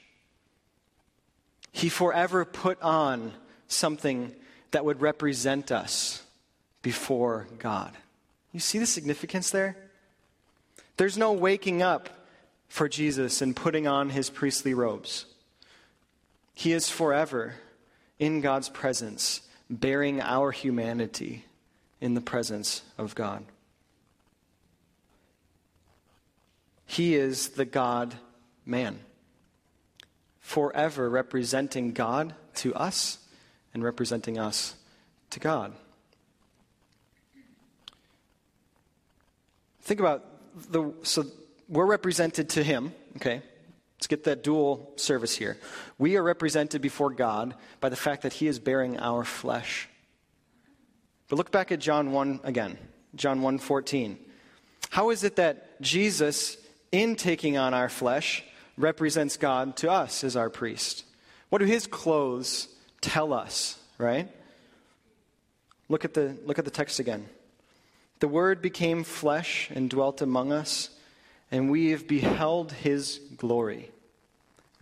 [1.72, 3.34] he forever put on
[3.68, 4.36] something
[4.72, 6.24] that would represent us
[6.82, 7.92] before God.
[8.52, 9.78] You see the significance there?
[10.98, 12.10] There's no waking up
[12.68, 15.26] for Jesus and putting on his priestly robes.
[16.58, 17.54] He is forever
[18.18, 21.46] in God's presence, bearing our humanity
[22.02, 23.46] in the presence of God.
[26.88, 28.16] He is the God
[28.66, 28.98] man,
[30.40, 33.20] forever representing God to us
[33.72, 34.74] and representing us
[35.30, 35.74] to God.
[39.84, 40.26] Think about
[40.72, 41.24] the so
[41.70, 43.44] we're represented to him, okay?
[43.98, 45.58] Let's get that dual service here.
[45.98, 49.90] We are represented before God by the fact that He is bearing our flesh.
[51.30, 52.78] But look back at John 1 again.
[53.16, 54.20] John 1 14.
[54.92, 56.58] How is it that Jesus,
[56.92, 58.44] in taking on our flesh,
[58.78, 61.04] represents God to us as our priest?
[61.50, 62.68] What do his clothes
[63.02, 64.30] tell us, right?
[65.90, 67.28] Look at the, look at the text again.
[68.20, 70.90] The Word became flesh and dwelt among us
[71.52, 73.92] and we have beheld his glory.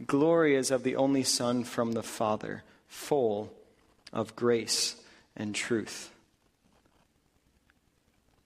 [0.06, 3.54] Glory is of the only Son from the Father, full
[4.12, 4.96] of grace
[5.36, 6.12] and truth.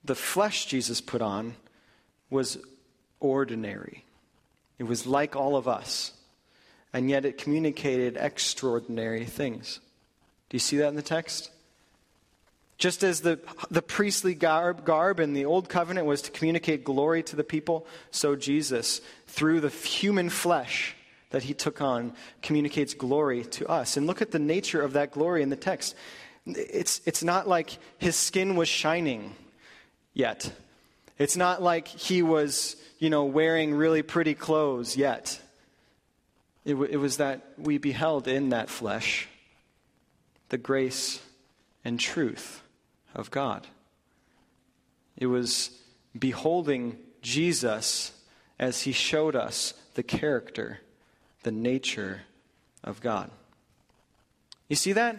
[0.04, 1.54] The flesh Jesus put on
[2.30, 2.58] was
[3.18, 4.04] ordinary,
[4.78, 6.12] it was like all of us,
[6.92, 9.80] and yet it communicated extraordinary things.
[10.48, 11.50] Do you see that in the text?
[12.80, 13.38] Just as the,
[13.70, 17.86] the priestly garb, garb in the Old Covenant was to communicate glory to the people,
[18.10, 20.96] so Jesus, through the human flesh,
[21.28, 23.98] that he took on communicates glory to us.
[23.98, 25.94] And look at the nature of that glory in the text.
[26.46, 29.36] It's, it's not like his skin was shining
[30.14, 30.50] yet.
[31.18, 35.38] It's not like he was, you know, wearing really pretty clothes yet.
[36.64, 39.28] It, w- it was that we beheld in that flesh
[40.48, 41.20] the grace
[41.84, 42.62] and truth
[43.14, 43.66] of God.
[45.16, 45.70] It was
[46.18, 48.12] beholding Jesus
[48.58, 50.80] as he showed us the character,
[51.42, 52.22] the nature
[52.84, 53.30] of God.
[54.68, 55.18] You see that?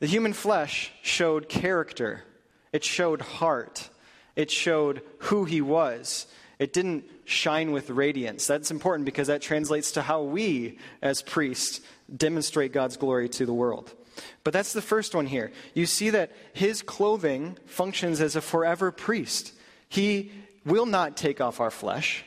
[0.00, 2.24] The human flesh showed character,
[2.72, 3.90] it showed heart,
[4.34, 6.26] it showed who he was.
[6.58, 8.46] It didn't shine with radiance.
[8.46, 11.80] That's important because that translates to how we, as priests,
[12.14, 13.94] demonstrate God's glory to the world.
[14.44, 15.52] But that's the first one here.
[15.74, 19.52] You see that his clothing functions as a forever priest.
[19.88, 20.32] He
[20.64, 22.24] will not take off our flesh,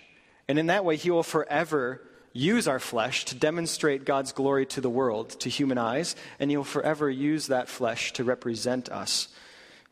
[0.48, 2.02] and in that way, he will forever
[2.34, 6.58] use our flesh to demonstrate God's glory to the world, to human eyes, and he
[6.58, 9.28] will forever use that flesh to represent us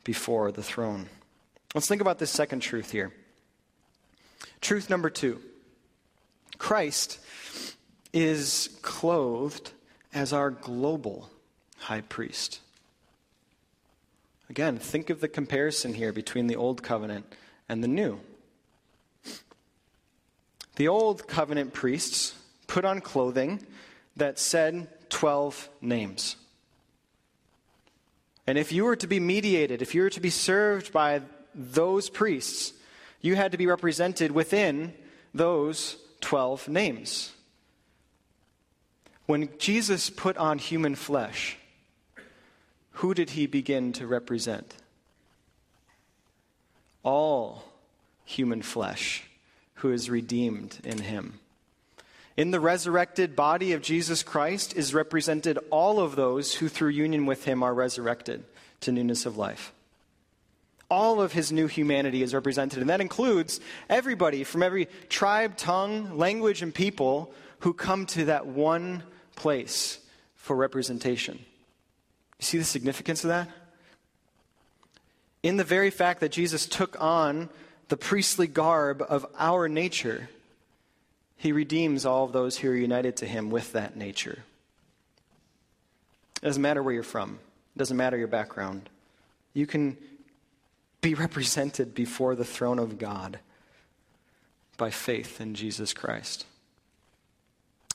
[0.03, 1.07] before the throne.
[1.75, 3.13] Let's think about this second truth here.
[4.59, 5.39] Truth number two
[6.57, 7.19] Christ
[8.13, 9.71] is clothed
[10.13, 11.29] as our global
[11.81, 12.59] high priest.
[14.49, 17.25] Again, think of the comparison here between the old covenant
[17.69, 18.19] and the new.
[20.75, 22.35] The old covenant priests
[22.67, 23.65] put on clothing
[24.17, 26.35] that said 12 names.
[28.47, 31.21] And if you were to be mediated, if you were to be served by
[31.53, 32.73] those priests,
[33.21, 34.93] you had to be represented within
[35.33, 37.31] those 12 names.
[39.25, 41.57] When Jesus put on human flesh,
[42.91, 44.75] who did he begin to represent?
[47.03, 47.63] All
[48.25, 49.23] human flesh
[49.75, 51.39] who is redeemed in him.
[52.37, 57.25] In the resurrected body of Jesus Christ is represented all of those who through union
[57.25, 58.43] with him are resurrected
[58.81, 59.73] to newness of life.
[60.89, 66.17] All of his new humanity is represented, and that includes everybody from every tribe, tongue,
[66.17, 69.03] language, and people who come to that one
[69.35, 69.99] place
[70.35, 71.39] for representation.
[72.41, 73.47] You see the significance of that?
[75.43, 77.49] In the very fact that Jesus took on
[77.87, 80.29] the priestly garb of our nature,
[81.37, 84.43] he redeems all of those who are united to him with that nature.
[86.41, 87.39] It doesn't matter where you're from,
[87.75, 88.89] it doesn't matter your background.
[89.53, 89.97] You can
[91.01, 93.39] be represented before the throne of God
[94.77, 96.45] by faith in Jesus Christ.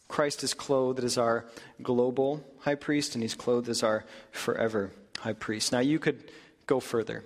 [0.09, 1.44] Christ is clothed as our
[1.82, 5.72] global high priest, and he's clothed as our forever high priest.
[5.72, 6.30] Now, you could
[6.66, 7.24] go further.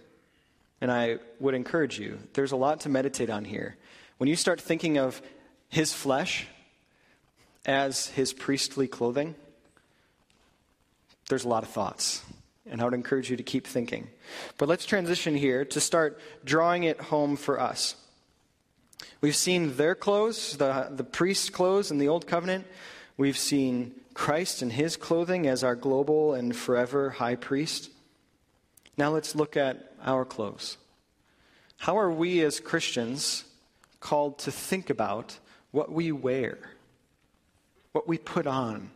[0.81, 3.77] And I would encourage you, there's a lot to meditate on here.
[4.17, 5.21] When you start thinking of
[5.69, 6.47] his flesh
[7.67, 9.35] as his priestly clothing,
[11.29, 12.23] there's a lot of thoughts.
[12.71, 14.09] And I would encourage you to keep thinking.
[14.57, 17.95] But let's transition here to start drawing it home for us.
[19.21, 22.67] We've seen their clothes, the, the priest's clothes in the Old Covenant.
[23.19, 27.91] We've seen Christ in his clothing as our global and forever high priest.
[28.97, 30.79] Now let's look at our clothes.
[31.77, 33.45] How are we as Christians
[34.01, 35.39] called to think about
[35.71, 36.59] what we wear,
[37.93, 38.91] what we put on,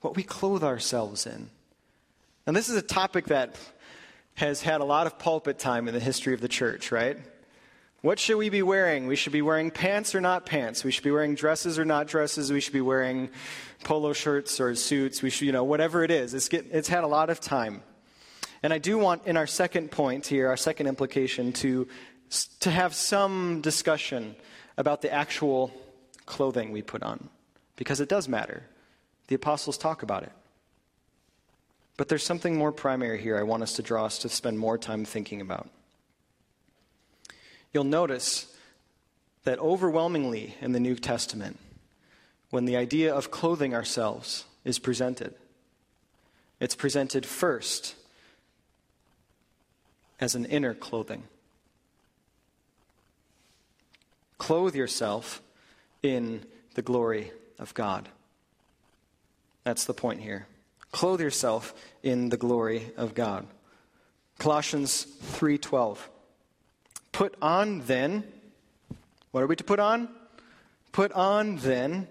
[0.00, 1.50] what we clothe ourselves in?
[2.46, 3.56] And this is a topic that
[4.36, 7.18] has had a lot of pulpit time in the history of the church, right?
[8.06, 9.08] What should we be wearing?
[9.08, 10.84] We should be wearing pants or not pants.
[10.84, 12.52] We should be wearing dresses or not dresses.
[12.52, 13.30] We should be wearing
[13.82, 15.22] polo shirts or suits.
[15.22, 16.32] We should, you know, whatever it is.
[16.32, 17.82] It's, get, it's had a lot of time.
[18.62, 21.88] And I do want, in our second point here, our second implication, to,
[22.60, 24.36] to have some discussion
[24.76, 25.72] about the actual
[26.26, 27.28] clothing we put on,
[27.74, 28.62] because it does matter.
[29.26, 30.32] The apostles talk about it.
[31.96, 34.78] But there's something more primary here I want us to draw us to spend more
[34.78, 35.68] time thinking about.
[37.76, 38.46] You'll notice
[39.44, 41.58] that overwhelmingly in the New Testament,
[42.48, 45.34] when the idea of clothing ourselves is presented,
[46.58, 47.94] it's presented first
[50.18, 51.24] as an inner clothing.
[54.38, 55.42] Clothe yourself
[56.02, 56.46] in
[56.76, 58.08] the glory of God.
[59.64, 60.46] That's the point here.
[60.92, 63.46] Clothe yourself in the glory of God.
[64.38, 66.08] Colossians 3:12.
[67.16, 68.24] Put on then
[69.30, 70.08] what are we to put on?
[70.92, 72.08] Put on then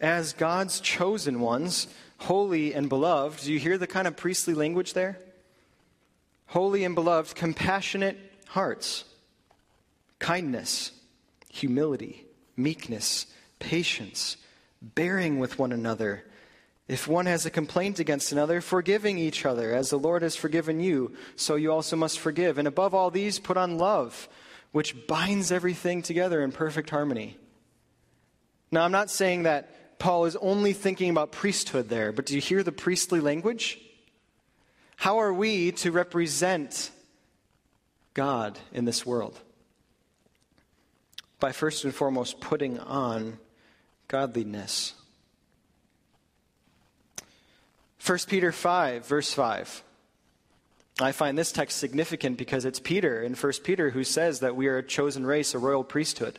[0.00, 1.86] as God's chosen ones,
[2.18, 3.42] holy and beloved.
[3.44, 5.18] Do you hear the kind of priestly language there?
[6.48, 9.04] holy and beloved, compassionate hearts,
[10.18, 10.92] kindness,
[11.52, 12.24] humility,
[12.56, 13.26] meekness,
[13.58, 14.36] patience,
[14.82, 16.24] bearing with one another.
[16.88, 20.80] If one has a complaint against another, forgiving each other, as the Lord has forgiven
[20.80, 22.56] you, so you also must forgive.
[22.56, 24.26] And above all these, put on love,
[24.72, 27.36] which binds everything together in perfect harmony.
[28.70, 32.40] Now, I'm not saying that Paul is only thinking about priesthood there, but do you
[32.40, 33.80] hear the priestly language?
[34.96, 36.90] How are we to represent
[38.14, 39.38] God in this world?
[41.40, 43.38] By first and foremost putting on
[44.08, 44.94] godliness.
[48.04, 49.82] 1 Peter 5, verse 5.
[51.00, 54.66] I find this text significant because it's Peter in 1 Peter who says that we
[54.66, 56.38] are a chosen race, a royal priesthood.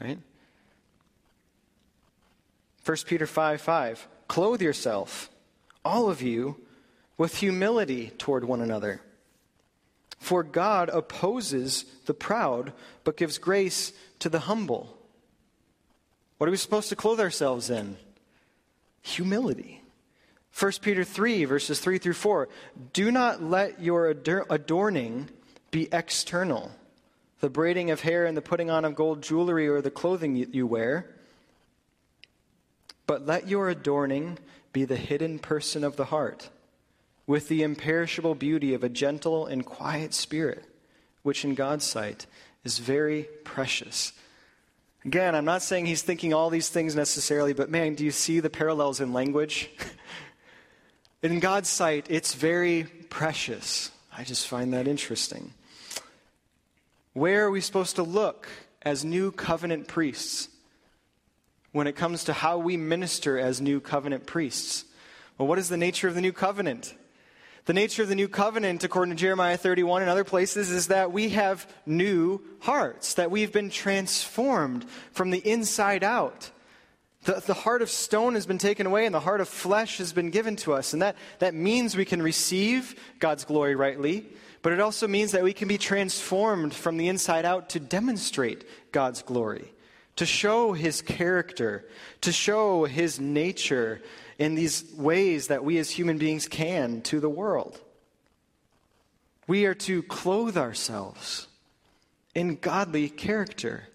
[0.00, 0.18] Right?
[2.84, 4.08] 1 Peter 5 5.
[4.26, 5.30] Clothe yourself,
[5.84, 6.56] all of you,
[7.16, 9.00] with humility toward one another.
[10.18, 12.72] For God opposes the proud,
[13.04, 14.96] but gives grace to the humble.
[16.38, 17.96] What are we supposed to clothe ourselves in?
[19.02, 19.79] Humility.
[20.58, 22.48] 1 Peter 3, verses 3 through 4.
[22.92, 25.28] Do not let your adorning
[25.70, 26.72] be external,
[27.40, 30.66] the braiding of hair and the putting on of gold jewelry or the clothing you
[30.66, 31.06] wear,
[33.06, 34.38] but let your adorning
[34.72, 36.50] be the hidden person of the heart,
[37.26, 40.64] with the imperishable beauty of a gentle and quiet spirit,
[41.22, 42.26] which in God's sight
[42.64, 44.12] is very precious.
[45.04, 48.40] Again, I'm not saying he's thinking all these things necessarily, but man, do you see
[48.40, 49.70] the parallels in language?
[51.22, 53.90] in God's sight, it's very precious.
[54.16, 55.52] I just find that interesting.
[57.12, 58.48] Where are we supposed to look
[58.82, 60.48] as new covenant priests
[61.72, 64.84] when it comes to how we minister as new covenant priests?
[65.36, 66.94] Well, what is the nature of the new covenant?
[67.66, 71.12] The nature of the new covenant, according to Jeremiah 31 and other places, is that
[71.12, 76.50] we have new hearts, that we've been transformed from the inside out.
[77.24, 80.12] The, the heart of stone has been taken away and the heart of flesh has
[80.12, 80.92] been given to us.
[80.92, 84.26] And that, that means we can receive God's glory rightly,
[84.62, 88.64] but it also means that we can be transformed from the inside out to demonstrate
[88.92, 89.72] God's glory,
[90.16, 91.86] to show his character,
[92.22, 94.00] to show his nature,
[94.40, 97.78] in these ways that we as human beings can to the world.
[99.46, 101.46] We are to clothe ourselves
[102.34, 103.89] in godly character.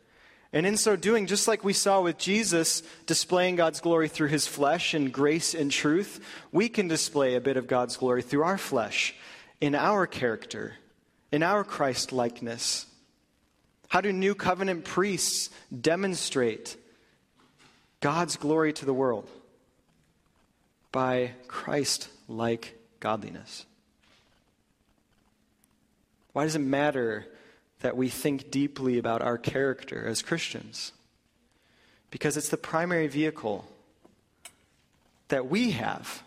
[0.56, 4.48] And in so doing, just like we saw with Jesus displaying God's glory through his
[4.48, 8.58] flesh and grace and truth, we can display a bit of God's glory through our
[8.58, 9.14] flesh,
[9.62, 10.74] in our character,
[11.32, 12.88] in our Christ likeness.
[13.90, 16.76] How do new covenant priests demonstrate
[18.00, 19.30] God's glory to the world?
[20.96, 23.66] by Christ like godliness.
[26.32, 27.26] Why does it matter
[27.86, 30.92] that we think deeply about our character as Christians?
[32.10, 33.64] Because it's the primary vehicle
[35.28, 36.24] that we have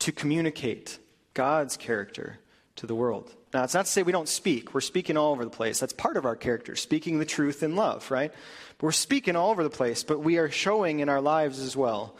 [0.00, 0.98] to communicate
[1.32, 2.40] God's character
[2.76, 3.32] to the world.
[3.54, 4.74] Now, it's not to say we don't speak.
[4.74, 5.80] We're speaking all over the place.
[5.80, 8.30] That's part of our character, speaking the truth in love, right?
[8.76, 11.74] But we're speaking all over the place, but we are showing in our lives as
[11.74, 12.16] well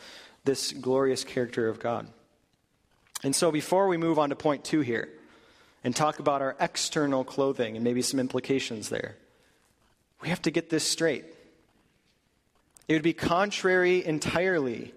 [0.47, 2.07] this glorious character of God.
[3.23, 5.11] And so, before we move on to point two here
[5.85, 9.17] and talk about our external clothing and maybe some implications there,
[10.23, 11.27] we have to get this straight.
[12.89, 14.95] It would be contrary entirely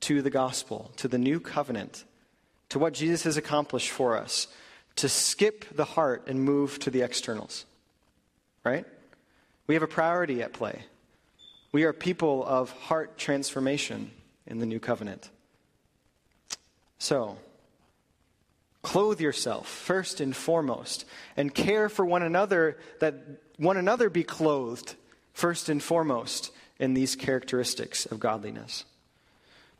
[0.00, 2.04] to the gospel, to the new covenant,
[2.68, 4.46] to what Jesus has accomplished for us,
[4.96, 7.66] to skip the heart and move to the externals.
[8.64, 8.86] Right?
[9.66, 10.82] We have a priority at play.
[11.72, 14.10] We are people of heart transformation
[14.46, 15.30] in the new covenant.
[16.98, 17.36] So,
[18.88, 21.04] clothe yourself first and foremost,
[21.36, 23.14] and care for one another that
[23.58, 24.94] one another be clothed
[25.34, 28.86] first and foremost in these characteristics of godliness.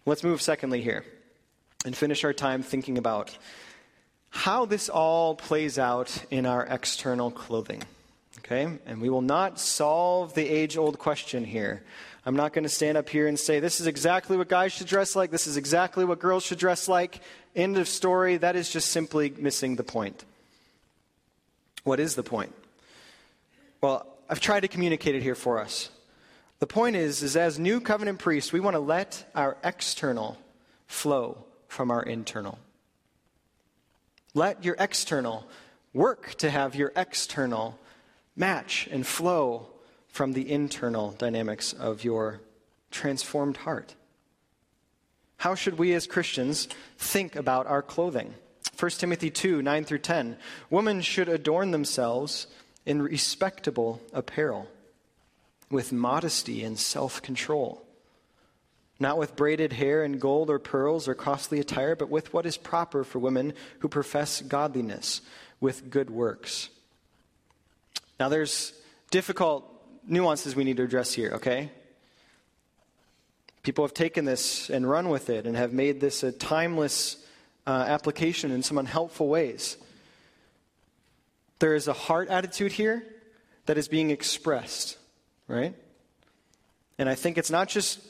[0.04, 1.06] Let's move secondly here
[1.86, 3.34] and finish our time thinking about
[4.28, 7.82] how this all plays out in our external clothing.
[8.40, 8.78] Okay?
[8.84, 11.82] And we will not solve the age old question here
[12.28, 14.86] I'm not going to stand up here and say, this is exactly what guys should
[14.86, 17.22] dress like, this is exactly what girls should dress like.
[17.56, 18.36] End of story.
[18.36, 20.26] That is just simply missing the point.
[21.84, 22.54] What is the point?
[23.80, 25.88] Well, I've tried to communicate it here for us.
[26.58, 30.36] The point is, is as new covenant priests, we want to let our external
[30.86, 32.58] flow from our internal.
[34.34, 35.48] Let your external
[35.94, 37.78] work to have your external
[38.36, 39.68] match and flow
[40.18, 42.40] from the internal dynamics of your
[42.90, 43.94] transformed heart.
[45.36, 46.66] How should we as Christians
[46.96, 48.34] think about our clothing?
[48.80, 50.36] 1 Timothy 2 9 through 10.
[50.70, 52.48] Women should adorn themselves
[52.84, 54.66] in respectable apparel,
[55.70, 57.80] with modesty and self control,
[58.98, 62.56] not with braided hair and gold or pearls or costly attire, but with what is
[62.56, 65.20] proper for women who profess godliness
[65.60, 66.70] with good works.
[68.18, 68.72] Now, there's
[69.12, 69.76] difficult
[70.08, 71.70] nuances we need to address here, okay?
[73.62, 77.16] People have taken this and run with it and have made this a timeless
[77.66, 79.76] uh, application in some unhelpful ways.
[81.58, 83.04] There is a heart attitude here
[83.66, 84.96] that is being expressed,
[85.48, 85.74] right?
[86.98, 88.00] And I think it's not just,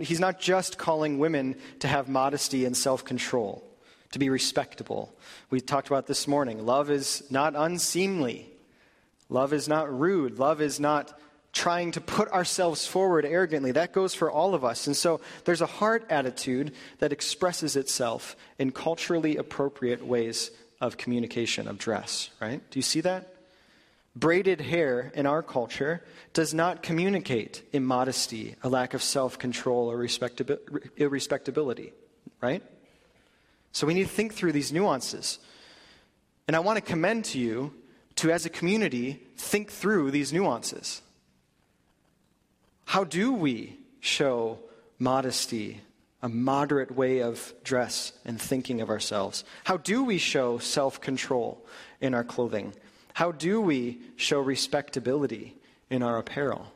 [0.00, 3.64] he's not just calling women to have modesty and self control,
[4.12, 5.12] to be respectable.
[5.50, 6.64] We talked about this morning.
[6.64, 8.48] Love is not unseemly,
[9.28, 11.18] love is not rude, love is not
[11.54, 13.70] trying to put ourselves forward arrogantly.
[13.72, 14.86] That goes for all of us.
[14.86, 20.50] And so there's a heart attitude that expresses itself in culturally appropriate ways
[20.80, 22.60] of communication, of dress, right?
[22.70, 23.34] Do you see that?
[24.16, 30.06] Braided hair in our culture does not communicate immodesty, a lack of self control, or
[30.96, 31.92] irrespectability,
[32.40, 32.62] right?
[33.72, 35.38] So we need to think through these nuances.
[36.46, 37.72] And I want to commend to you
[38.16, 41.02] to, as a community, think through these nuances.
[42.86, 44.58] How do we show
[44.98, 45.80] modesty,
[46.22, 49.44] a moderate way of dress and thinking of ourselves?
[49.64, 51.64] How do we show self control
[52.00, 52.72] in our clothing?
[53.14, 55.56] How do we show respectability
[55.90, 56.66] in our apparel,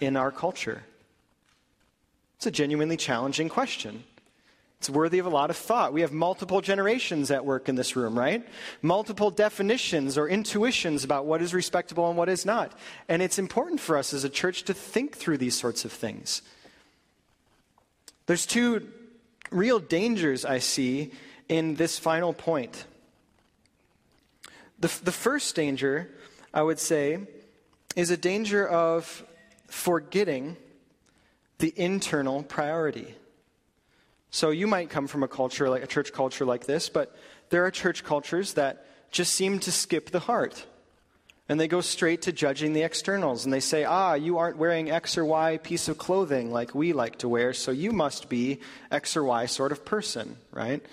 [0.00, 0.82] in our culture?
[2.36, 4.04] It's a genuinely challenging question.
[4.78, 5.92] It's worthy of a lot of thought.
[5.92, 8.46] We have multiple generations at work in this room, right?
[8.82, 12.72] Multiple definitions or intuitions about what is respectable and what is not.
[13.08, 16.42] And it's important for us as a church to think through these sorts of things.
[18.26, 18.86] There's two
[19.50, 21.12] real dangers I see
[21.48, 22.84] in this final point.
[24.78, 26.10] The, the first danger,
[26.52, 27.20] I would say,
[27.94, 29.24] is a danger of
[29.68, 30.56] forgetting
[31.58, 33.14] the internal priority.
[34.36, 37.16] So you might come from a culture like a church culture like this, but
[37.48, 40.66] there are church cultures that just seem to skip the heart.
[41.48, 43.46] And they go straight to judging the externals.
[43.46, 46.92] And they say, ah, you aren't wearing X or Y piece of clothing like we
[46.92, 48.60] like to wear, so you must be
[48.90, 50.84] X or Y sort of person, right?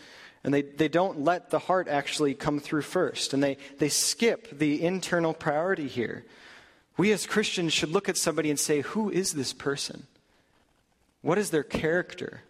[0.45, 3.33] And they, they don't let the heart actually come through first.
[3.33, 6.23] And they, they skip the internal priority here.
[6.95, 10.07] We as Christians should look at somebody and say, who is this person?
[11.21, 12.43] What is their character?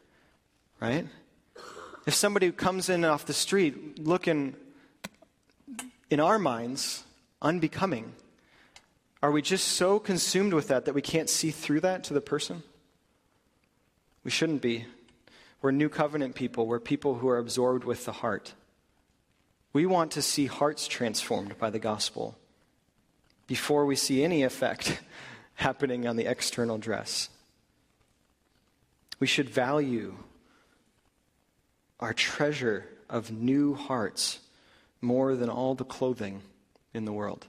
[0.83, 1.07] Right?
[2.05, 4.53] If somebody comes in off the street looking,
[6.09, 7.05] in our minds,
[7.41, 8.11] unbecoming,
[9.21, 12.19] are we just so consumed with that that we can't see through that to the
[12.19, 12.63] person?
[14.25, 14.85] We shouldn't be.
[15.61, 16.67] We're new covenant people.
[16.67, 18.53] We're people who are absorbed with the heart.
[19.71, 22.37] We want to see hearts transformed by the gospel
[23.47, 24.99] before we see any effect
[25.53, 27.29] happening on the external dress.
[29.21, 30.17] We should value
[32.03, 34.39] our treasure of new hearts
[34.99, 36.41] more than all the clothing
[36.93, 37.47] in the world.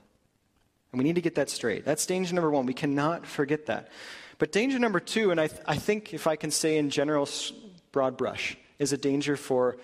[0.91, 1.83] And we need to get that straight.
[1.83, 2.65] That's danger number one.
[2.65, 3.89] We cannot forget that.
[4.37, 7.27] But danger number two, and I, th- I think if I can say in general,
[7.91, 9.75] broad brush, is a danger for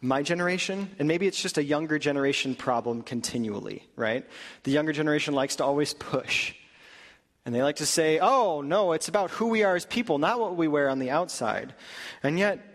[0.00, 4.24] my generation, and maybe it's just a younger generation problem continually, right?
[4.62, 6.54] The younger generation likes to always push.
[7.44, 10.38] And they like to say, oh, no, it's about who we are as people, not
[10.38, 11.74] what we wear on the outside.
[12.22, 12.73] And yet,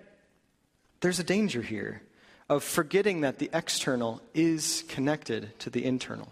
[1.02, 2.02] there's a danger here
[2.50, 6.32] of forgetting that the external is connected to the internal.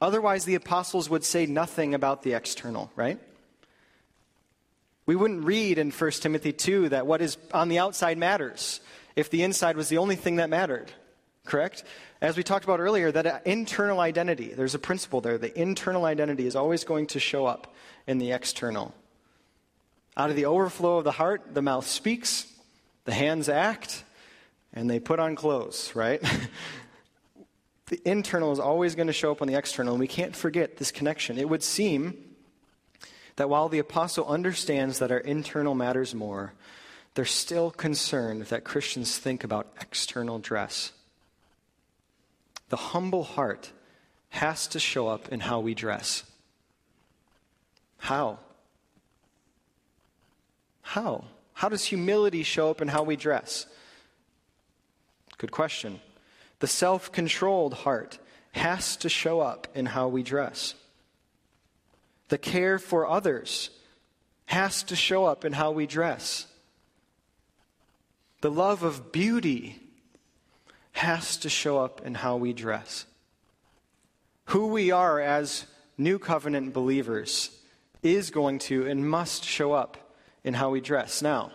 [0.00, 3.18] Otherwise, the apostles would say nothing about the external, right?
[5.04, 8.80] We wouldn't read in 1 Timothy 2 that what is on the outside matters
[9.16, 10.90] if the inside was the only thing that mattered,
[11.44, 11.84] correct?
[12.20, 15.36] As we talked about earlier, that internal identity, there's a principle there.
[15.36, 17.74] The internal identity is always going to show up
[18.06, 18.94] in the external.
[20.16, 22.46] Out of the overflow of the heart, the mouth speaks.
[23.04, 24.04] The hands act
[24.72, 26.22] and they put on clothes, right?
[27.86, 30.76] the internal is always going to show up on the external, and we can't forget
[30.76, 31.38] this connection.
[31.38, 32.16] It would seem
[33.36, 36.52] that while the apostle understands that our internal matters more,
[37.14, 40.92] they're still concerned that Christians think about external dress.
[42.68, 43.72] The humble heart
[44.28, 46.22] has to show up in how we dress.
[47.98, 48.38] How?
[50.82, 51.24] How?
[51.60, 53.66] How does humility show up in how we dress?
[55.36, 56.00] Good question.
[56.60, 58.18] The self controlled heart
[58.52, 60.74] has to show up in how we dress.
[62.30, 63.68] The care for others
[64.46, 66.46] has to show up in how we dress.
[68.40, 69.80] The love of beauty
[70.92, 73.04] has to show up in how we dress.
[74.46, 75.66] Who we are as
[75.98, 77.50] new covenant believers
[78.02, 80.09] is going to and must show up
[80.44, 81.22] in how we dress.
[81.22, 81.52] Now,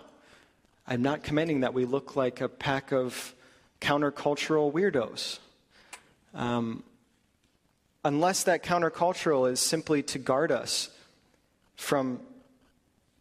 [0.87, 3.33] I'm not commending that we look like a pack of
[3.81, 5.39] countercultural weirdos.
[6.33, 6.83] Um,
[8.03, 10.89] unless that countercultural is simply to guard us
[11.75, 12.19] from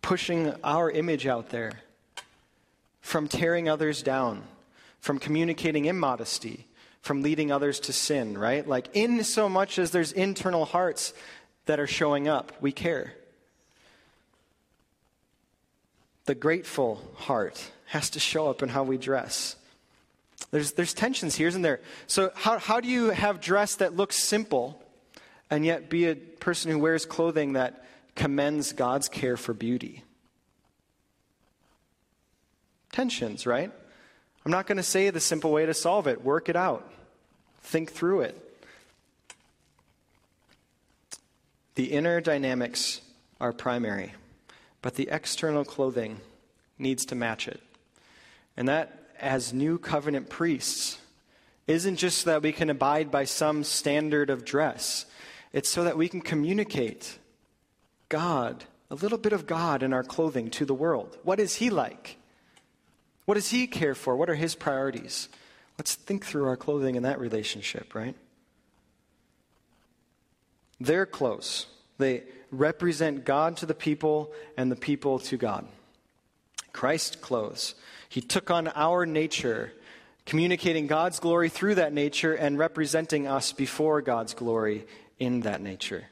[0.02, 1.72] pushing our image out there,
[3.00, 4.42] from tearing others down,
[5.00, 6.66] from communicating immodesty,
[7.00, 8.66] from leading others to sin, right?
[8.66, 11.14] Like, in so much as there's internal hearts
[11.66, 13.14] that are showing up, we care.
[16.26, 19.56] The grateful heart has to show up in how we dress.
[20.50, 21.80] There's, there's tensions here, isn't there?
[22.06, 24.80] So, how, how do you have dress that looks simple
[25.50, 30.02] and yet be a person who wears clothing that commends God's care for beauty?
[32.92, 33.70] Tensions, right?
[34.44, 36.22] I'm not going to say the simple way to solve it.
[36.22, 36.88] Work it out,
[37.62, 38.40] think through it.
[41.74, 43.00] The inner dynamics
[43.40, 44.14] are primary,
[44.84, 46.20] but the external clothing
[46.78, 47.58] needs to match it.
[48.54, 50.98] And that, as new covenant priests,
[51.66, 55.06] isn't just so that we can abide by some standard of dress,
[55.54, 57.18] it's so that we can communicate
[58.10, 61.16] God, a little bit of God in our clothing to the world.
[61.22, 62.18] What is He like?
[63.24, 64.14] What does He care for?
[64.14, 65.30] What are His priorities?
[65.78, 68.16] Let's think through our clothing in that relationship, right?
[70.78, 72.24] Their clothes, they
[72.58, 75.66] represent God to the people and the people to God.
[76.72, 77.74] Christ clothes.
[78.08, 79.72] He took on our nature,
[80.26, 84.86] communicating God's glory through that nature and representing us before God's glory
[85.18, 86.06] in that nature.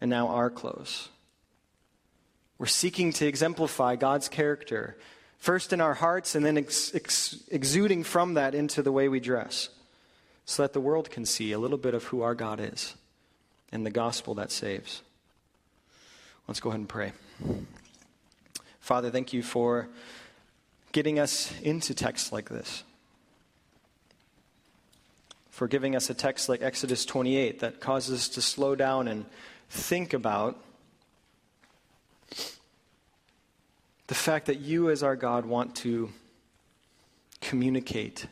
[0.00, 1.08] And now our clothes.
[2.58, 4.96] We're seeking to exemplify God's character,
[5.38, 9.20] first in our hearts and then ex- ex- exuding from that into the way we
[9.20, 9.68] dress,
[10.44, 12.94] so that the world can see a little bit of who our God is
[13.72, 15.02] and the gospel that saves.
[16.46, 17.12] Let's go ahead and pray.
[18.80, 19.88] Father, thank you for
[20.92, 22.84] getting us into texts like this,
[25.50, 29.24] for giving us a text like Exodus 28 that causes us to slow down and
[29.70, 30.62] think about
[34.08, 36.10] the fact that you, as our God, want to
[37.40, 38.26] communicate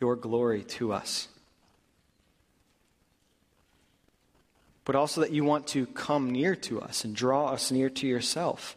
[0.00, 1.28] your glory to us.
[4.84, 8.06] But also that you want to come near to us and draw us near to
[8.06, 8.76] yourself.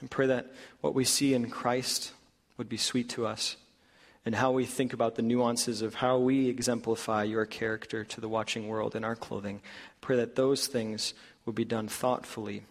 [0.00, 2.12] And pray that what we see in Christ
[2.56, 3.56] would be sweet to us
[4.24, 8.28] and how we think about the nuances of how we exemplify your character to the
[8.28, 9.60] watching world in our clothing.
[10.00, 11.14] Pray that those things
[11.46, 12.64] would be done thoughtfully,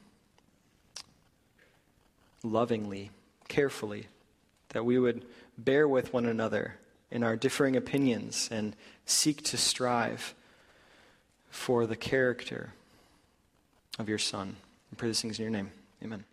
[2.43, 3.10] lovingly,
[3.47, 4.08] carefully,
[4.70, 5.26] that we would
[5.58, 6.76] bear with one another
[7.12, 8.76] in our differing opinions and
[9.06, 10.36] seek to strive
[11.50, 12.74] for the character
[13.97, 14.56] of your Son.
[14.91, 15.72] I pray these things in your name.
[16.04, 16.24] Amen.